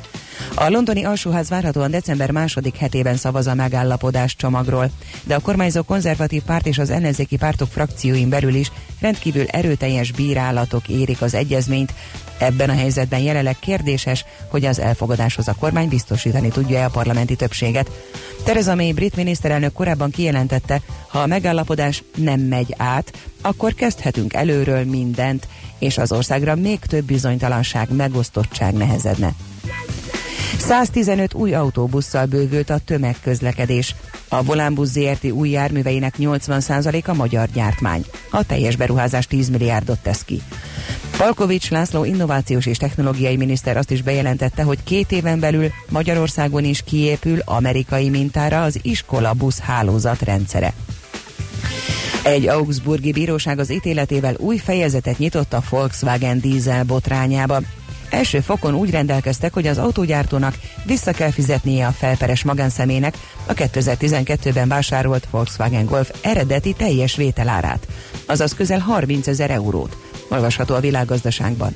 [0.55, 4.91] A londoni alsóház várhatóan december második hetében szavaz a megállapodás csomagról,
[5.23, 10.89] de a kormányzó konzervatív párt és az ellenzéki pártok frakcióin belül is rendkívül erőteljes bírálatok
[10.89, 11.95] érik az egyezményt.
[12.39, 17.91] Ebben a helyzetben jelenleg kérdéses, hogy az elfogadáshoz a kormány biztosítani tudja-e a parlamenti többséget.
[18.45, 24.85] Theresa May brit miniszterelnök korábban kijelentette, ha a megállapodás nem megy át, akkor kezdhetünk előről
[24.85, 29.35] mindent, és az országra még több bizonytalanság, megosztottság nehezedne.
[30.59, 33.95] 115 új autóbusszal bővült a tömegközlekedés.
[34.29, 38.05] A Volánbusz ZRT új járműveinek 80%-a magyar gyártmány.
[38.31, 40.43] A teljes beruházás 10 milliárdot tesz ki.
[41.17, 46.83] Palkovics László innovációs és technológiai miniszter azt is bejelentette, hogy két éven belül Magyarországon is
[46.83, 50.73] kiépül amerikai mintára az iskola busz hálózat rendszere.
[52.25, 57.61] Egy augsburgi bíróság az ítéletével új fejezetet nyitott a Volkswagen dízel botrányába.
[58.15, 63.15] Első fokon úgy rendelkeztek, hogy az autógyártónak vissza kell fizetnie a felperes magánszemének
[63.47, 67.87] a 2012-ben vásárolt Volkswagen Golf eredeti teljes vételárát,
[68.27, 69.97] azaz közel 30 ezer eurót.
[70.29, 71.75] Olvasható a világgazdaságban.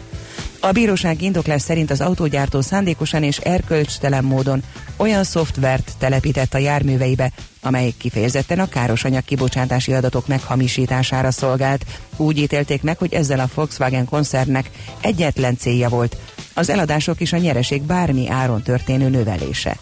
[0.61, 4.62] A bíróság indoklás szerint az autógyártó szándékosan és erkölcstelen módon
[4.97, 7.31] olyan szoftvert telepített a járműveibe,
[7.62, 11.85] amely kifejezetten a károsanyag kibocsátási adatok meghamisítására szolgált.
[12.16, 16.16] Úgy ítélték meg, hogy ezzel a Volkswagen koncernnek egyetlen célja volt,
[16.55, 19.77] az eladások és a nyereség bármi áron történő növelése.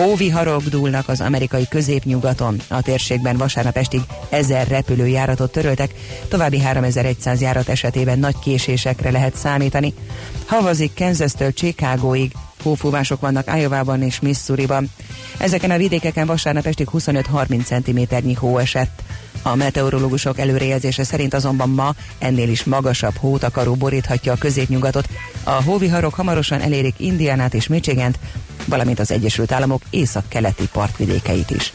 [0.00, 2.60] Hóviharok dúlnak az amerikai középnyugaton.
[2.68, 5.94] A térségben vasárnap estig ezer repülőjáratot töröltek,
[6.28, 9.94] további 3100 járat esetében nagy késésekre lehet számítani.
[10.46, 12.32] Havazik Kansas-től Chicagóig,
[12.62, 14.90] hófúvások vannak Iowa-ban és Missouri-ban.
[15.38, 19.02] Ezeken a vidékeken vasárnap estig 25-30 cm hó esett.
[19.42, 25.08] A meteorológusok előrejelzése szerint azonban ma ennél is magasabb hótakaró boríthatja a középnyugatot.
[25.44, 28.18] A hóviharok hamarosan elérik Indiánát és Michigant,
[28.64, 31.72] valamint az Egyesült Államok észak-keleti partvidékeit is.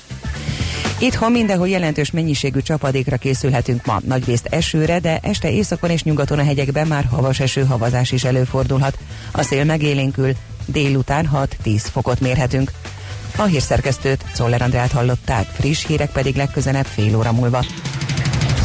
[0.99, 3.99] Itthon mindenhol jelentős mennyiségű csapadékra készülhetünk ma.
[4.05, 8.97] Nagyrészt esőre, de este északon és nyugaton a hegyekben már havas eső havazás is előfordulhat.
[9.31, 10.31] A szél megélénkül,
[10.65, 11.29] délután
[11.63, 12.71] 6-10 fokot mérhetünk.
[13.37, 17.65] A hírszerkesztőt Czoller Andrát hallották, friss hírek pedig legközelebb fél óra múlva.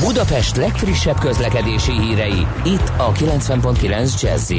[0.00, 4.50] Budapest legfrissebb közlekedési hírei, itt a 90.9 jazz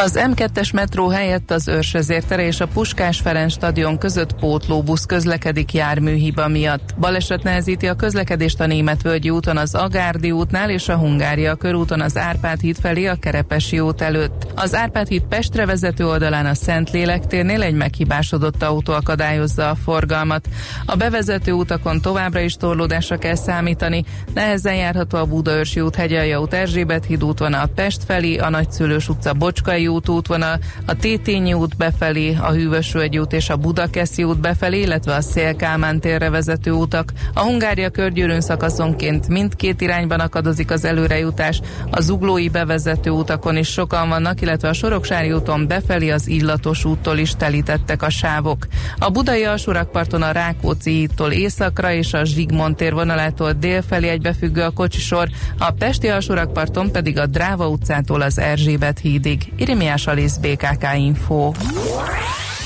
[0.00, 6.48] az M2-es metró helyett az Őrsvezértere és a Puskás Ferenc stadion között pótlóbusz közlekedik járműhiba
[6.48, 6.94] miatt.
[6.98, 12.16] Baleset nehezíti a közlekedést a Németvölgyi úton az Agárdi útnál és a Hungária körúton az
[12.16, 14.46] Árpád híd felé a Kerepesi út előtt.
[14.54, 20.48] Az Árpád híd Pestre vezető oldalán a Szentlélek térnél egy meghibásodott autó akadályozza a forgalmat.
[20.86, 24.04] A bevezető utakon továbbra is torlódásra kell számítani.
[24.34, 29.32] Nehezen járható a Budaörsi út, Hegyalja út, Erzsébet híd útvonal Pest felé, a Nagyszülős utca,
[29.32, 34.80] Bocskai út útvonal, a Tétényi út befelé, a Hűvösvölgyi út és a Budakeszi út befelé,
[34.80, 37.12] illetve a Szélkámán térre vezető utak.
[37.34, 44.08] A Hungária körgyűrűn szakaszonként mindkét irányban akadozik az előrejutás, a Zuglói bevezető utakon is sokan
[44.08, 48.66] vannak, illetve a Soroksári úton befelé az Illatos úttól is telítettek a sávok.
[48.98, 54.70] A Budai alsórakparton a Rákóczi hídtól északra és a Zsigmond tér vonalától délfelé egybefüggő a
[54.70, 59.52] kocsisor, a Pesti alsórakparton pedig a Dráva utcától az Erzsébet hídig.
[59.80, 61.52] Irimiás Alisz BKK Info.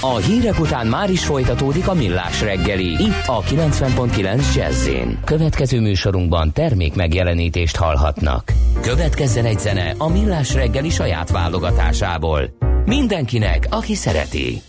[0.01, 4.89] A hírek után már is folytatódik a millás reggeli, itt a 90.9 jazz
[5.25, 8.53] Következő műsorunkban termék megjelenítést hallhatnak.
[8.81, 12.57] Következzen egy zene a millás reggeli saját válogatásából.
[12.85, 14.63] Mindenkinek, aki szereti.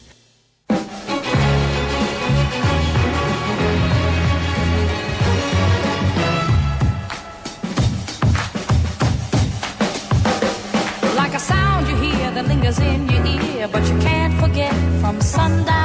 [15.45, 15.84] 한다.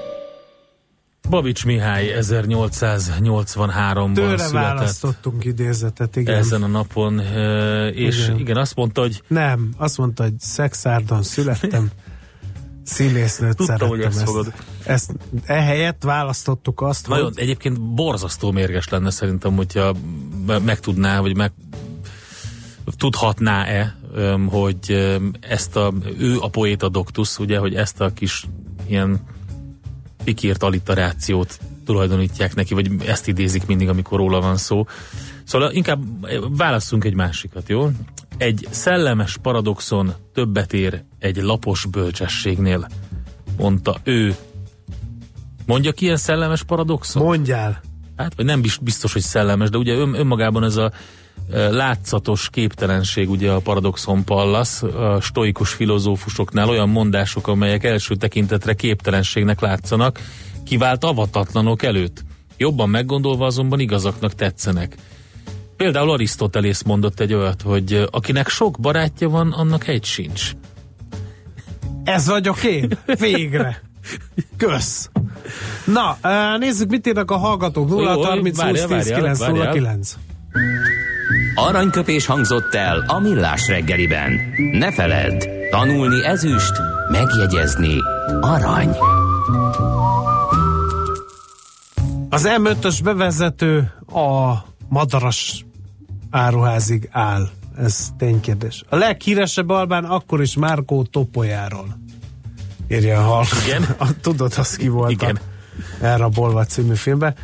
[1.31, 6.35] Babics Mihály 1883-ban Tőle született választottunk idézetet, igen.
[6.35, 7.19] ezen a napon,
[7.93, 8.39] és igen.
[8.39, 8.57] Igen.
[8.57, 11.89] azt mondta, hogy Nem, azt mondta, hogy szexárdon születtem.
[12.83, 13.89] Színésznőt Tudtam, szerettem.
[13.89, 14.53] hogy ezt fogod.
[14.85, 15.11] ezt
[15.45, 19.95] ehelyett választottuk azt, nagyon hogy egyébként borzasztó mérges lenne szerintem, hogyha
[20.45, 21.51] me- megtudná, vagy meg
[22.97, 23.95] tudhatná-e,
[24.49, 28.45] hogy ezt a, ő a poéta doktus, ugye, hogy ezt a kis
[28.87, 29.21] ilyen
[30.23, 34.85] pikírt alliterációt tulajdonítják neki, vagy ezt idézik mindig, amikor róla van szó.
[35.43, 36.03] Szóval inkább
[36.57, 37.89] válasszunk egy másikat, jó?
[38.37, 42.87] Egy szellemes paradoxon többet ér egy lapos bölcsességnél,
[43.57, 44.35] mondta ő.
[45.65, 47.23] Mondja ki ilyen szellemes paradoxon?
[47.23, 47.81] mondjál.
[48.17, 50.91] hát vagy nem biztos, hogy szellemes, de ugye ön, önmagában ez a
[51.69, 59.59] látszatos képtelenség, ugye a paradoxon pallas, a stoikus filozófusoknál olyan mondások, amelyek első tekintetre képtelenségnek
[59.59, 60.19] látszanak,
[60.63, 62.23] kivált avatatlanok előtt.
[62.57, 64.95] Jobban meggondolva azonban igazaknak tetszenek.
[65.77, 70.51] Például Arisztotelész mondott egy olyat, hogy akinek sok barátja van, annak egy sincs.
[72.03, 72.97] Ez vagyok én.
[73.19, 73.81] Végre.
[74.57, 75.09] Kösz.
[75.85, 76.17] Na,
[76.57, 77.89] nézzük, mit írnak a hallgatók.
[77.89, 79.73] 0 Jó, 30 20 várjál, 10 várjál, 9 0 várjál.
[79.73, 80.17] 9.
[81.55, 84.39] Aranyköpés hangzott el a millás reggeliben.
[84.71, 86.71] Ne feledd, tanulni ezüst,
[87.09, 87.95] megjegyezni
[88.41, 88.95] arany.
[92.29, 94.53] Az M5-ös bevezető a
[94.89, 95.65] madaras
[96.29, 97.49] áruházig áll.
[97.77, 98.83] Ez ténykérdés.
[98.89, 101.99] A leghíresebb albán akkor is Márkó Topolyáról.
[102.87, 103.57] Írja a hallgató.
[103.65, 103.95] Igen?
[104.21, 105.39] Tudod, az ki volt Igen.
[106.01, 107.35] a Elrabolva című filmben.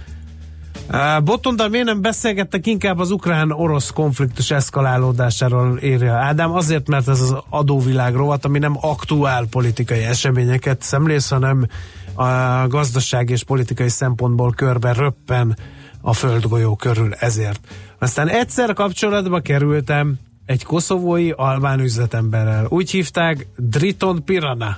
[0.91, 7.21] Uh, Botondal miért nem beszélgettek inkább az ukrán-orosz konfliktus eszkalálódásáról, írja Ádám, azért, mert ez
[7.21, 11.67] az adóvilág rovat, ami nem aktuál politikai eseményeket szemlész, hanem
[12.13, 15.57] a gazdaság és politikai szempontból körbe röppen
[16.01, 17.59] a földgolyó körül ezért.
[17.99, 20.15] Aztán egyszer kapcsolatba kerültem
[20.45, 22.65] egy koszovói albán üzletemberrel.
[22.69, 24.77] Úgy hívták Driton Pirana.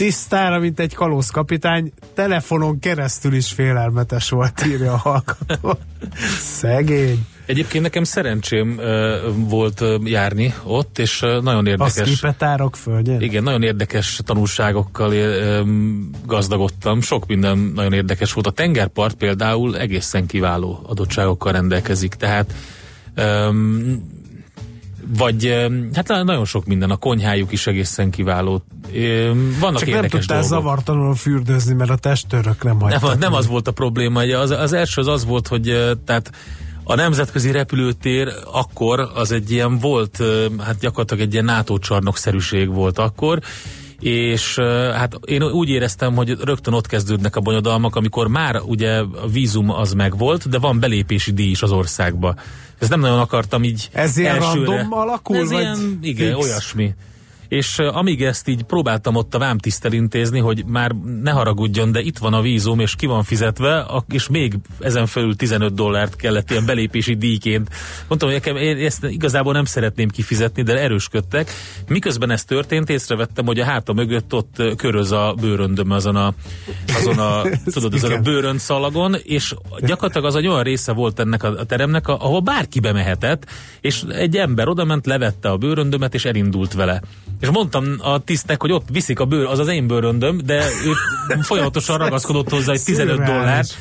[0.00, 5.78] Tisztára, mint egy kalózkapitány, telefonon keresztül is félelmetes volt, írja a hallgató.
[6.60, 7.26] Szegény.
[7.46, 8.80] Egyébként nekem szerencsém
[9.34, 12.08] volt járni ott, és nagyon A érdekes.
[12.08, 13.16] szkipetárok földje?
[13.20, 15.62] Igen, nagyon érdekes tanulságokkal ö,
[16.26, 17.00] gazdagodtam.
[17.00, 18.46] Sok minden nagyon érdekes volt.
[18.46, 22.14] A tengerpart például egészen kiváló adottságokkal rendelkezik.
[22.14, 22.54] Tehát
[25.18, 28.62] vagy hát na- nagyon sok minden, a konyhájuk is egészen kiváló.
[29.60, 30.58] Vannak Csak nem érdekes tudtál dolgok.
[30.58, 33.02] zavartalanul fürdőzni, mert a testőrök nem hagytak.
[33.02, 36.30] Nem, nem az volt a probléma, ugye az, az első az az volt, hogy tehát
[36.84, 40.22] a nemzetközi repülőtér akkor az egy ilyen volt,
[40.58, 43.38] hát gyakorlatilag egy ilyen NATO csarnokszerűség volt akkor,
[44.00, 44.58] és
[44.94, 49.70] hát én úgy éreztem, hogy rögtön ott kezdődnek a bonyodalmak, amikor már ugye a vízum
[49.70, 52.34] az megvolt, de van belépési díj is az országba.
[52.78, 54.76] Ezt nem nagyon akartam így Ez ilyen elsőre.
[54.76, 56.46] random alakul, Ez vagy ilyen, igen, fix?
[56.46, 56.94] olyasmi.
[57.50, 60.90] És amíg ezt így próbáltam ott a vámtisztel intézni, hogy már
[61.22, 65.36] ne haragudjon, de itt van a vízum, és ki van fizetve, és még ezen felül
[65.36, 67.68] 15 dollárt kellett ilyen belépési díjként.
[68.08, 71.50] Mondtam, hogy nekem én ezt igazából nem szeretném kifizetni, de erősködtek.
[71.88, 76.34] Miközben ez történt, észrevettem, hogy a háta mögött ott köröz a bőröndöm azon a,
[76.96, 77.42] azon a,
[77.72, 78.22] tudod, azon a igen.
[78.22, 82.40] bőrönd szalagon, és gyakorlatilag az egy olyan része volt ennek a, a teremnek, a- ahol
[82.40, 83.46] bárki bemehetett,
[83.80, 87.02] és egy ember odament, levette a bőröndömet, és elindult vele.
[87.40, 90.92] És mondtam a tisztnek, hogy ott viszik a bőr, az az én bőröndöm, de ő
[91.40, 93.34] folyamatosan ragaszkodott hozzá egy 15 Szürreális.
[93.36, 93.76] dollárt.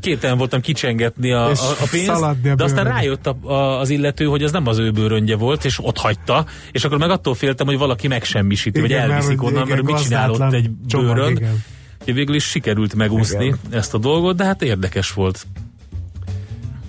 [0.00, 3.90] Kételen voltam kicsengetni a, a, És a pénzt, a de aztán rájött a, a, az
[3.90, 7.34] illető, hogy az nem az ő bőröndje volt, és ott hagyta, és akkor meg attól
[7.34, 10.52] féltem, hogy valaki megsemmisíti, vagy Igen, mert elviszik hogy onnan, igen, mert mit csinál ott
[10.52, 11.36] egy csomag, bőrönd.
[11.36, 11.64] igen.
[12.04, 13.58] Végül is sikerült megúszni Igen.
[13.70, 15.46] ezt a dolgot, de hát érdekes volt.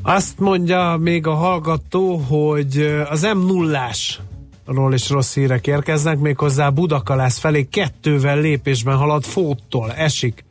[0.02, 3.90] Azt mondja még a hallgató, hogy az m 0
[4.74, 10.44] ról is rossz hírek érkeznek, méghozzá Budakalász felé kettővel lépésben halad fóttól, esik.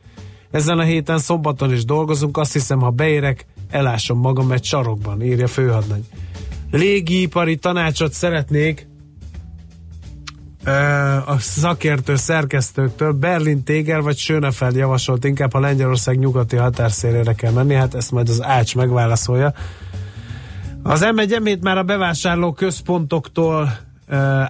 [0.51, 5.47] Ezen a héten szombaton is dolgozunk, azt hiszem, ha beérek, elásom magam egy sarokban, írja
[5.47, 6.03] főhadnagy.
[6.71, 8.87] Légipari tanácsot szeretnék
[10.63, 10.71] ö,
[11.25, 17.73] a szakértő szerkesztőktől Berlin Téger vagy Sönefeld javasolt inkább, ha Lengyelország nyugati határszélére kell menni,
[17.73, 19.53] hát ezt majd az Ács megválaszolja.
[20.83, 23.87] Az m 1 már a bevásárló központoktól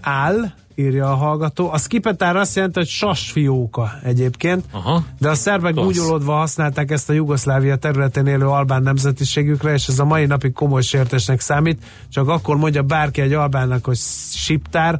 [0.01, 1.71] áll, írja a hallgató.
[1.71, 5.03] A skipetár azt jelenti, hogy sasfióka egyébként, Aha.
[5.19, 5.85] de a szerbek Klassz.
[5.85, 10.81] búgyolódva használták ezt a Jugoszlávia területén élő albán nemzetiségükre, és ez a mai napig komoly
[10.81, 11.83] sértésnek számít.
[12.09, 13.97] Csak akkor mondja bárki egy albánnak, hogy
[14.31, 14.99] siptár,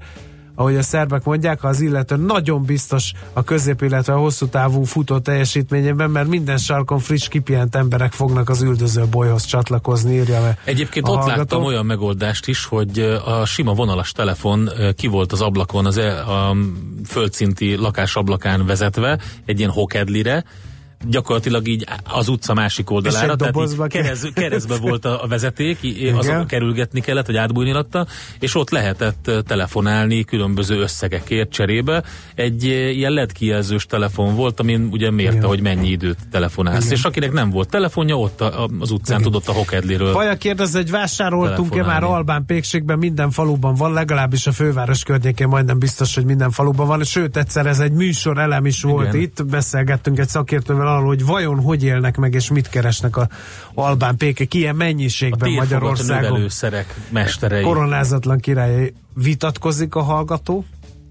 [0.60, 4.84] ahogy a szerbek mondják, ha az illető nagyon biztos a közép, illetve a hosszú távú
[4.84, 10.58] futó teljesítményében, mert minden sarkon friss kipihent emberek fognak az üldöző bolyhoz csatlakozni, írja le.
[10.64, 11.38] Egyébként ott hallgató.
[11.38, 16.28] láttam olyan megoldást is, hogy a sima vonalas telefon ki volt az ablakon, az e-
[16.28, 16.56] a
[17.06, 20.44] földszinti lakás ablakán vezetve, egy ilyen hokedlire,
[21.08, 25.78] gyakorlatilag így az utca másik oldalára, tehát kerez, keresztbe volt a, vezeték,
[26.16, 26.48] azon Igen.
[26.48, 28.08] kerülgetni kellett, vagy átbújni alatta,
[28.40, 32.04] és ott lehetett telefonálni különböző összegekért cserébe.
[32.36, 35.48] Egy ilyen LED kijelzős telefon volt, amin ugye mérte, Igen.
[35.48, 36.86] hogy mennyi időt telefonálsz.
[36.86, 36.98] Igen.
[36.98, 40.90] És akinek nem volt telefonja, ott a, az utcán tudott a hokedliről Paja kérdez, hogy
[40.90, 42.04] vásároltunk-e már.
[42.04, 47.04] Albán pékségben, minden faluban van, legalábbis a főváros környékén majdnem biztos, hogy minden faluban van,
[47.04, 49.22] sőt egyszer ez egy műsor elem is volt Igen.
[49.22, 53.30] itt, beszélgettünk egy szakértővel arról, hogy vajon hogy élnek meg, és mit keresnek a
[53.74, 56.22] albán pékek ilyen A mennyiségben térfogat Magyarországon.
[56.32, 57.64] növelőszerek mesterei.
[57.64, 60.66] Koronázatlan király vitatkozik a hallgató.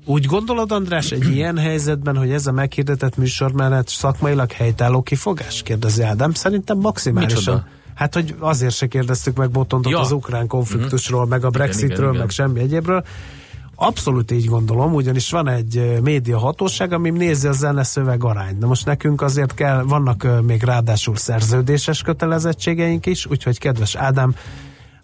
[0.04, 5.62] Úgy gondolod, András, egy ilyen helyzetben, hogy ez a meghirdetett műsor mellett szakmailag helytálló kifogás?
[5.62, 6.32] Kérdezi Ádám.
[6.32, 7.36] Szerintem maximálisan.
[7.38, 7.66] Micsoda?
[7.94, 10.00] Hát, hogy azért se kérdeztük meg Botontot Ja.
[10.00, 12.20] az ukrán konfliktusról, meg a Brexitről, igen, igen.
[12.20, 13.04] meg semmi egyébről.
[13.80, 18.58] Abszolút így gondolom, ugyanis van egy média hatóság, ami nézi a zene szöveg arányt.
[18.58, 24.34] De most nekünk azért kell, vannak még ráadásul szerződéses kötelezettségeink is, úgyhogy kedves Ádám,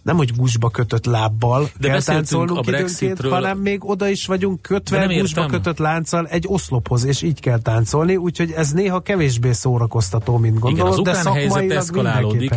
[0.04, 4.62] nem hogy gusba kötött lábbal De kell táncolnunk a időnként, hanem még oda is vagyunk
[4.62, 10.36] kötve gusba kötött lánccal egy oszlophoz, és így kell táncolni, úgyhogy ez néha kevésbé szórakoztató,
[10.36, 12.54] mint Igen, gondolom, az de helyzet eszkalálódik,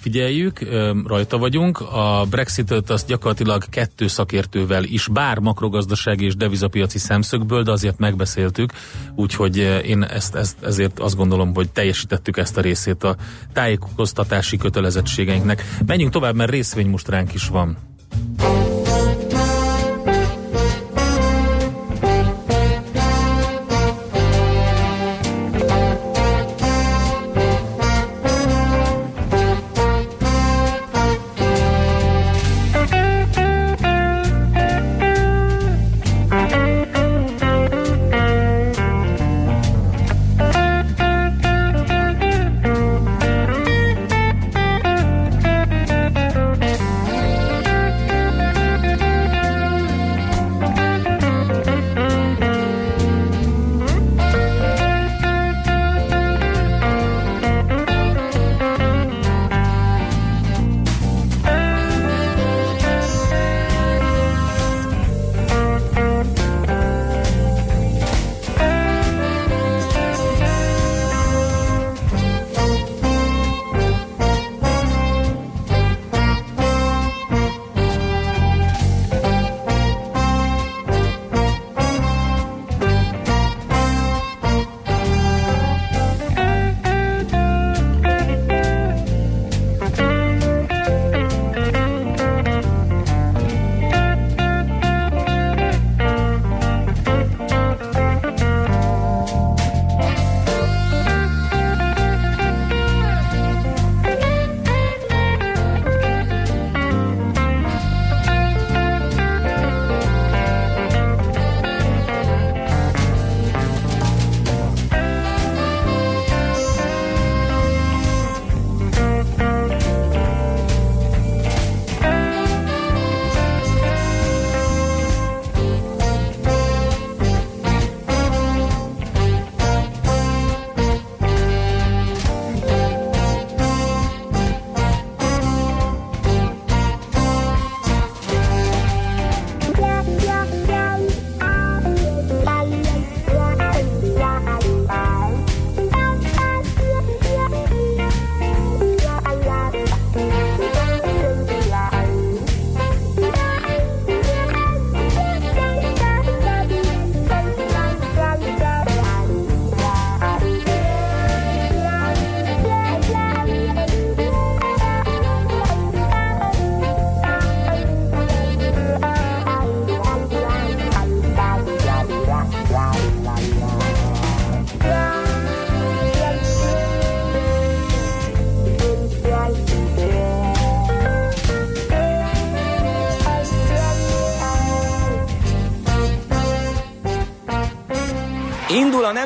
[0.00, 0.58] figyeljük,
[1.06, 1.80] rajta vagyunk.
[1.80, 8.72] A Brexitet azt gyakorlatilag kettő szakértővel is, bár makrogazdasági és devizapiaci szemszögből, de azért megbeszéltük,
[9.14, 13.16] úgyhogy én ezt, ezt, ezért azt gondolom, hogy teljesítettük ezt a részét a
[13.52, 15.64] tájékoztatási kötelezettségeinknek.
[15.86, 16.50] Menjünk tovább, mert
[16.90, 17.76] részvénymustránk is van.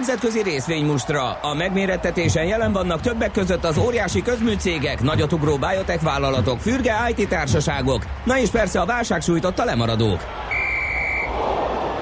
[0.07, 1.33] Nemzetközi részvénymustra.
[1.33, 8.07] A megmérettetésen jelen vannak többek között az óriási közműcégek, nagyotugró biotech vállalatok, fürge IT társaságok,
[8.25, 10.21] na és persze a válság sújtotta lemaradók.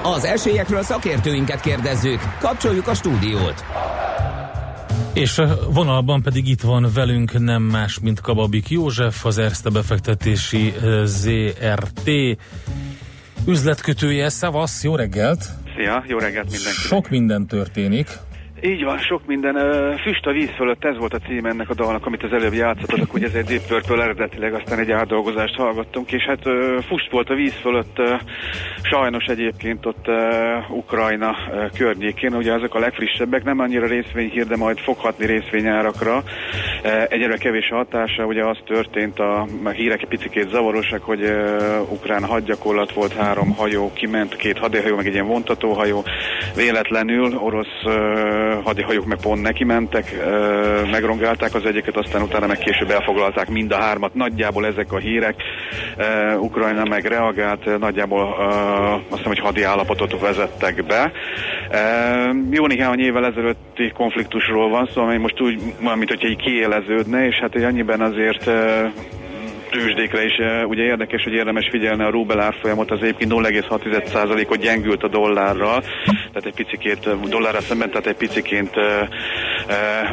[0.03, 2.19] Az esélyekről szakértőinket kérdezzük.
[2.39, 3.65] Kapcsoljuk a stúdiót.
[5.13, 11.05] És vonalban pedig itt van velünk nem más, mint Kababik József, az Erste befektetési eh,
[11.05, 12.09] ZRT
[13.45, 14.29] üzletkötője.
[14.29, 15.62] Szevasz, jó reggelt!
[15.75, 16.73] Szia, jó reggelt mindenkinek.
[16.73, 18.07] Sok minden történik.
[18.65, 19.55] Így van, sok minden.
[19.97, 23.11] Füst a víz fölött, ez volt a cím ennek a dalnak, amit az előbb játszottatok,
[23.11, 27.29] hogy ez egy Deep Purple eredetileg, aztán egy átdolgozást hallgattunk, és hát ö, fust volt
[27.29, 28.01] a víz fölött,
[28.81, 30.05] sajnos egyébként ott
[30.69, 31.35] Ukrajna
[31.77, 36.23] környékén, ugye ezek a legfrissebbek, nem annyira részvényhír, de majd foghatni részvényárakra.
[37.07, 41.33] Egyre kevés a hatása, ugye az történt, a, a hírek egy picikét zavarosak, hogy
[41.89, 46.03] ukrán hadgyakorlat volt, három hajó kiment, két hadihajó, meg egy ilyen vontatóhajó,
[46.55, 47.81] véletlenül orosz
[48.63, 50.15] hadihajók meg pont neki mentek,
[50.91, 54.13] megrongálták az egyiket, aztán utána meg később elfoglalták mind a hármat.
[54.13, 55.35] Nagyjából ezek a hírek.
[56.39, 58.35] Ukrajna meg reagált, nagyjából
[59.09, 61.11] azt hiszem, hogy hadi állapotot vezettek be.
[62.51, 67.35] Jó néhány évvel ezelőtti konfliktusról van szó, amely most úgy, mint hogyha így kiéleződne, és
[67.35, 68.51] hát egy annyiben azért
[69.73, 75.03] tőzsdékre is uh, ugye érdekes, hogy érdemes figyelni a rubel árfolyamot, az egyébként 0,6%-ot gyengült
[75.03, 78.83] a dollárral, tehát egy picikét uh, dollárra szemben, tehát egy piciként uh,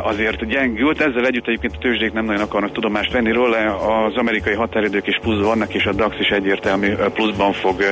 [0.03, 1.01] azért gyengült.
[1.01, 5.19] Ezzel együtt egyébként a tőzsdék nem nagyon akarnak tudomást venni róla, az amerikai határidők is
[5.21, 7.85] plusz vannak, és a DAX is egyértelmű pluszban fog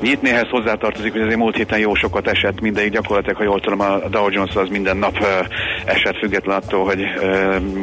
[0.00, 0.30] nyitni.
[0.30, 4.08] Ehhez hozzátartozik, hogy azért múlt héten jó sokat esett, mindegyik gyakorlatilag, ha jól tudom, a
[4.08, 5.26] Dow Jones az minden nap
[5.84, 7.04] esett független attól, hogy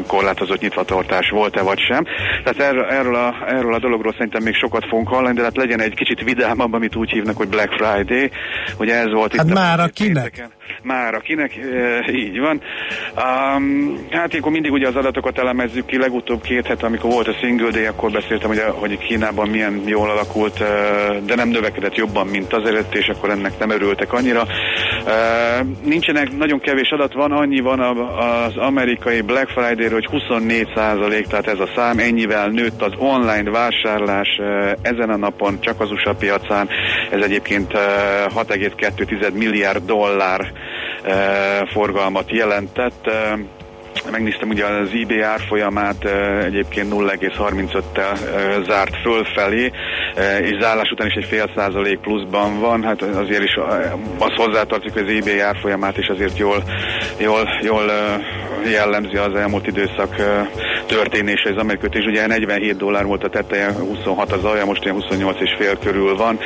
[0.08, 2.04] korlátozott nyitvatartás volt-e vagy sem.
[2.44, 5.82] Tehát erről, erről a, erről a dologról szerintem még sokat fogunk hallani, de hát legyen
[5.82, 8.32] egy kicsit vidámabb, amit úgy hívnak, hogy Black Friday.
[8.78, 10.52] Ugye ez volt Hát itt már a pénteken.
[10.84, 12.62] Már akinek, e, így van.
[13.16, 17.34] Um, hát ilyenkor mindig ugye az adatokat elemezzük ki, legutóbb két het, amikor volt a
[17.42, 20.66] single day, akkor beszéltem, hogy, hogy Kínában milyen jól alakult, e,
[21.26, 24.46] de nem növekedett jobban, mint az előtt, és akkor ennek nem örültek annyira.
[25.06, 30.68] E, nincsenek, nagyon kevés adat van, annyi van az amerikai Black Friday-ről, hogy 24
[31.30, 35.92] tehát ez a szám, ennyivel nőtt az online vásárlás e, ezen a napon, csak az
[35.92, 36.70] USA piacán,
[37.12, 37.80] ez egyébként e,
[38.36, 40.52] 6,2 milliárd dollár
[41.74, 43.08] forgalmat jelentett.
[43.08, 43.38] E,
[44.12, 49.72] Megnéztem ugye az eBay árfolyamát e, egyébként 0,35-tel e, zárt fölfelé,
[50.16, 54.34] e, és zárlás után is egy fél százalék pluszban van, hát azért is e, az
[54.36, 56.64] hozzátartozik, hogy az eBay árfolyamát is azért jól,
[57.18, 58.20] jól, jól e,
[58.70, 60.50] jellemzi az elmúlt időszak e,
[60.96, 64.96] történése az amerikai és ugye 47 dollár volt a teteje, 26 az alja, most ilyen
[64.96, 66.40] 28 és fél körül van.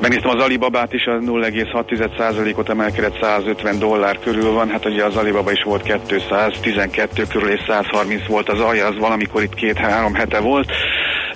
[0.00, 5.52] Megnéztem az Alibabát is, a 0,6%-ot emelkedett 150 dollár körül van, hát ugye az Alibaba
[5.52, 10.72] is volt 212 körül és 130 volt az alja, az valamikor itt két-három hete volt.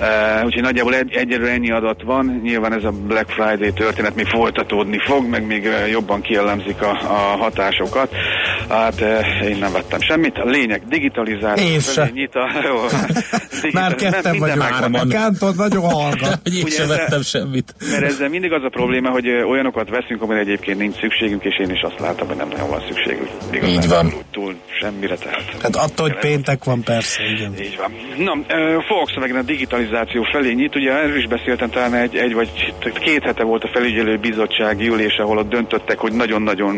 [0.00, 4.26] Uh, úgyhogy nagyjából egy, egyelőre ennyi adat van, nyilván ez a Black Friday történet még
[4.26, 8.12] folytatódni fog, meg még uh, jobban kielemzik a, a hatásokat.
[8.68, 10.36] Hát uh, én nem vettem semmit.
[10.38, 11.66] A lényeg digitalizáció.
[11.66, 11.92] Én se.
[11.92, 12.76] felé Nyit a, jó,
[13.72, 14.80] Már ketten vagyunk.
[14.80, 15.08] megvan.
[15.08, 16.40] Kántod nagyon hallgat.
[16.56, 17.74] Én Ugye sem vettem semmit.
[17.90, 21.70] Mert ezzel mindig az a probléma, hogy olyanokat veszünk, amire egyébként nincs szükségünk, és én
[21.70, 23.30] is azt látom, hogy nem nagyon van szükségünk.
[23.52, 24.12] Igazán Így van.
[24.30, 25.56] Túl, semmire tehát.
[25.62, 27.54] Hát attól, hogy péntek van, persze, igen.
[27.60, 27.92] Így van.
[28.24, 29.87] Na, ö, Volkswagen a digitalizáció
[30.32, 34.16] felé nyit, ugye erről is beszéltem talán egy, egy vagy két hete volt a felügyelő
[34.16, 36.74] bizottsági ülés, ahol ott döntöttek, hogy nagyon-nagyon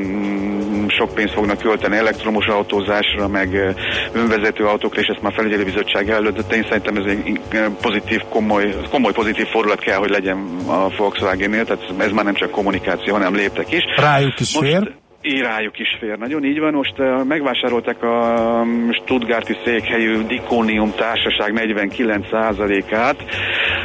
[0.89, 3.75] sok pénzt fognak költeni elektromos autózásra, meg
[4.13, 6.53] önvezető autókra, és ezt már felügyelő bizottság előtt.
[6.53, 7.41] Én szerintem ez egy
[7.81, 12.51] pozitív, komoly, komoly pozitív fordulat kell, hogy legyen a Volkswagen-nél, tehát ez már nem csak
[12.51, 13.83] kommunikáció, hanem léptek is.
[13.97, 15.00] Rájuk is fér.
[15.23, 16.73] Írájuk is fér, nagyon így van.
[16.73, 23.17] Most uh, megvásárolták a um, Stuttgarti székhelyű Dikonium társaság 49%-át.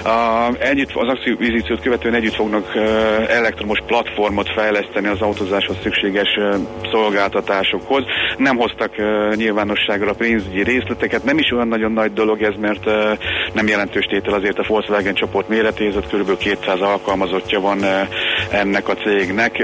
[0.03, 2.83] Uh, együtt, az akcióvizíciót követően együtt fognak uh,
[3.29, 6.55] elektromos platformot fejleszteni az autózáshoz szükséges uh,
[6.91, 8.03] szolgáltatásokhoz.
[8.37, 8.95] Nem hoztak
[9.35, 12.85] nyilvánosságra pénzügyi részleteket, nem is olyan nagyon nagy dolog ez, mert
[13.53, 16.37] nem jelentős tétel azért a Volkswagen csoport méretéhez, kb.
[16.37, 17.79] 200 alkalmazottja van
[18.51, 19.63] ennek a cégnek.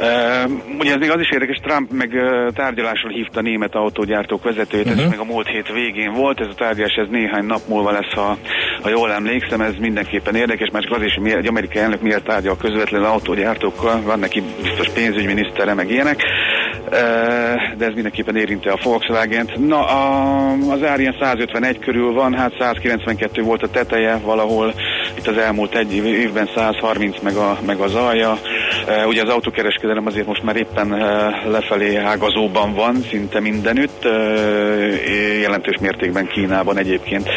[0.00, 4.42] Uh, ugye ez még az is érdekes, Trump meg uh, tárgyalásról hívta a német autógyártók
[4.42, 5.02] vezetőjét, uh-huh.
[5.02, 8.12] ez még a múlt hét végén volt, ez a tárgyalás ez néhány nap múlva lesz,
[8.14, 8.36] ha,
[8.82, 12.24] ha jól emlékszem, ez mindenképpen érdekes, mert csak az is, hogy egy amerikai elnök miért
[12.24, 16.22] tárgyal közvetlenül autógyártókkal, van neki biztos pénzügyminisztere, meg ilyenek,
[17.76, 19.66] de ez mindenképpen érinti a Volkswagen-t.
[19.66, 24.74] Na, a, az ár ilyen 151 körül van, hát 192 volt a teteje valahol,
[25.16, 28.38] itt az elmúlt egy év- évben 130 meg, a, meg az alja.
[29.06, 30.88] Ugye az autókereskedelem azért most már éppen
[31.50, 34.08] lefelé ágazóban van, szinte mindenütt,
[35.40, 37.28] jelentős mértékben Kínában egyébként.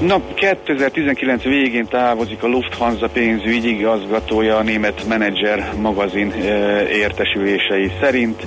[0.00, 6.32] Na, 2019 végén távozik a Lufthansa pénzügyi igazgatója a német menedzser magazin
[6.92, 8.46] értesülései szerint.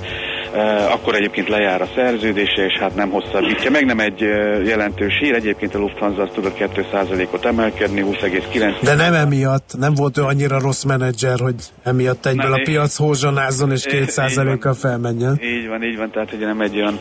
[0.54, 3.70] Uh, akkor egyébként lejár a szerződése, és hát nem hosszabbítja.
[3.70, 8.74] Meg nem egy uh, jelentős hír, egyébként a Lufthansa tudott 2%-ot emelkedni, 20,9.
[8.82, 12.96] De nem emiatt, nem volt ő annyira rossz menedzser, hogy emiatt egyből Nem, a piac
[12.96, 15.38] hózsanázzon és így- így 2%-kal felmenjen.
[15.42, 16.98] Így van, így van, tehát ugye nem egy olyan,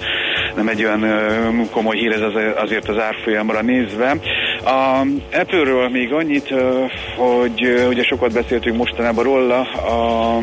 [0.56, 4.16] nem egy olyan ö, komoly hír ez az- azért az árfolyamra nézve.
[4.66, 6.54] A Apple-ről még annyit,
[7.18, 10.38] hogy ugye sokat beszéltünk mostanában róla, a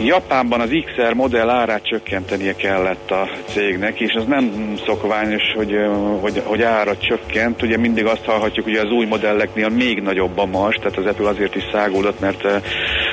[0.00, 5.74] Japánban az XR modell árát csökkentenie kellett a cégnek, és az nem szokványos, hogy,
[6.20, 7.62] hogy, hogy ára csökkent.
[7.62, 11.28] Ugye mindig azt hallhatjuk, hogy az új modelleknél még nagyobb a mars, tehát az Apple
[11.28, 12.44] azért is szágódott, mert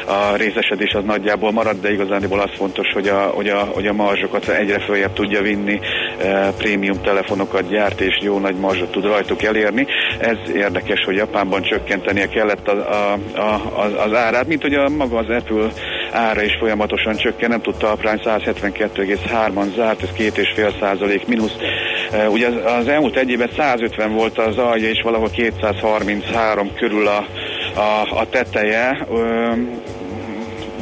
[0.06, 3.94] a részesedés az nagyjából marad, de igazániból az fontos, hogy a, hogy a, hogy a
[3.94, 5.80] marzsokat egyre följebb tudja vinni,
[6.18, 9.88] e, prémium telefonokat gyárt és jó nagy marzsot tud rajtuk elérni.
[10.20, 14.90] Ez érdekes, hogy Japánban csökkentenie kellett a, a, a, az, az árát, mint hogy a
[14.90, 15.68] maga az Apple
[16.12, 21.56] ára is folyamatosan csökken, nem tudta a Prime 172,3-an zárt, ez 2,5 százalék mínusz.
[22.12, 27.08] E, Ugye az, az elmúlt egy évben 150 volt az alja, és valahol 233 körül
[27.08, 27.26] a,
[27.74, 29.08] a, a teteje.
[29.12, 29.52] Ö,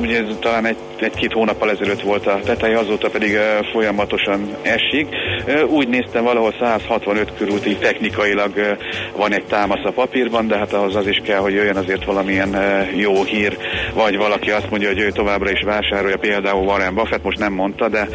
[0.01, 5.07] ugye ez talán egy, egy-két hónappal ezelőtt volt a teteje, azóta pedig ö, folyamatosan esik.
[5.45, 8.71] Ö, úgy néztem, valahol 165 körül így technikailag ö,
[9.15, 12.57] van egy támasz a papírban, de hát ahhoz az is kell, hogy jöjjön azért valamilyen
[12.95, 13.57] jó hír,
[13.93, 17.89] vagy valaki azt mondja, hogy ő továbbra is vásárolja, például Warren Buffett, most nem mondta,
[17.89, 18.07] de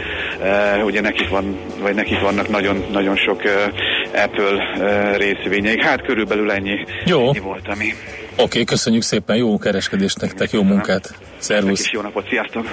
[0.85, 3.43] ugye nekik, van, vagy nekik vannak nagyon, nagyon sok
[4.15, 5.83] Apple részvényeik.
[5.83, 7.21] Hát körülbelül ennyi, Jó.
[7.21, 7.95] ennyi volt, ami
[8.39, 11.15] Oké, okay, köszönjük szépen, jó kereskedést nektek, jó munkát.
[11.39, 11.81] Szervusz.
[11.81, 12.67] és jó napot, sziasztok!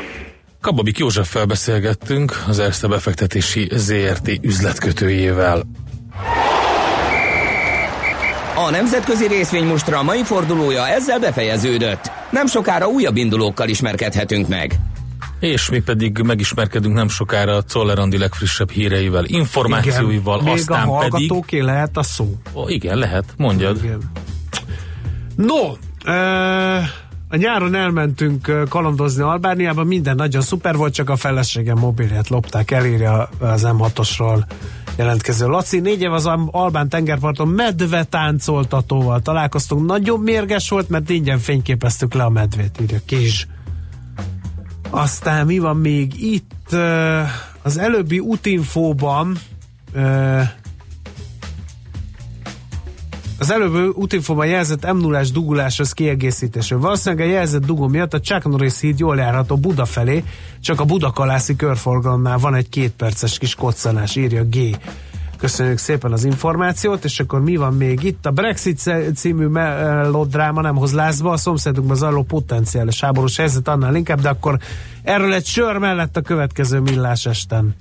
[0.62, 5.64] Kababik Józseffel beszélgettünk, az Erste befektetési ZRT üzletkötőjével.
[8.56, 12.12] A nemzetközi részvénymustra mai fordulója ezzel befejeződött.
[12.30, 14.76] Nem sokára újabb indulókkal ismerkedhetünk meg.
[15.40, 20.96] És mi pedig megismerkedünk nem sokára a Czoller Andi legfrissebb híreivel, információival, Igen, aztán még
[20.96, 21.62] a pedig...
[21.62, 22.28] lehet a szó.
[22.54, 23.78] Ó, igen, lehet, mondjad.
[23.84, 24.00] Igen.
[25.36, 25.72] No,
[27.30, 33.30] a nyáron elmentünk kalandozni Albániába, minden nagyon szuper volt, csak a feleségem mobilját lopták, elírja
[33.40, 34.46] az M6-osról
[34.98, 35.80] jelentkező Laci.
[35.80, 39.86] Négy év az Al- Albán tengerparton medve táncoltatóval találkoztunk.
[39.86, 43.46] Nagyon mérges volt, mert ingyen fényképeztük le a medvét, írja Kizs.
[44.90, 46.76] Aztán mi van még itt?
[47.62, 49.38] Az előbbi útinfóban
[53.44, 56.80] az előbb útinfóban jelzett m 0 duguláshoz kiegészítésről.
[56.80, 60.24] Valószínűleg a jelzett dugó miatt a Chuck Norris híd jól járható Buda felé,
[60.62, 64.58] csak a Budakalászi körforgalomnál van egy két perces kis koccanás, írja G.
[65.38, 68.26] Köszönjük szépen az információt, és akkor mi van még itt?
[68.26, 74.22] A Brexit című melodráma nem hoz lázba, a szomszédunkban zajló potenciális háborús helyzet annál inkább,
[74.22, 74.58] de akkor
[75.04, 77.76] erről egy sör mellett a következő millás esten.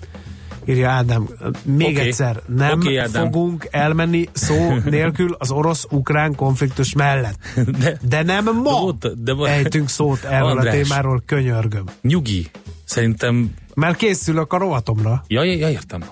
[0.66, 1.28] Írja Ádám.
[1.64, 2.06] Még Oké.
[2.06, 3.22] egyszer, nem Ádám.
[3.24, 7.38] fogunk elmenni szó nélkül az orosz-ukrán konfliktus mellett.
[7.78, 10.74] De, De nem ma volt- de va- ejtünk szót erről András.
[10.74, 11.84] a témáról, könyörgöm.
[12.02, 12.46] Nyugi,
[12.84, 13.54] szerintem...
[13.74, 15.24] Mert készülök a rovatomra.
[15.28, 16.04] Ja, ja, ja értem.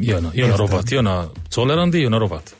[0.00, 2.56] Jön, jön a rovat, jön a Czoller Andi, jön a rovat.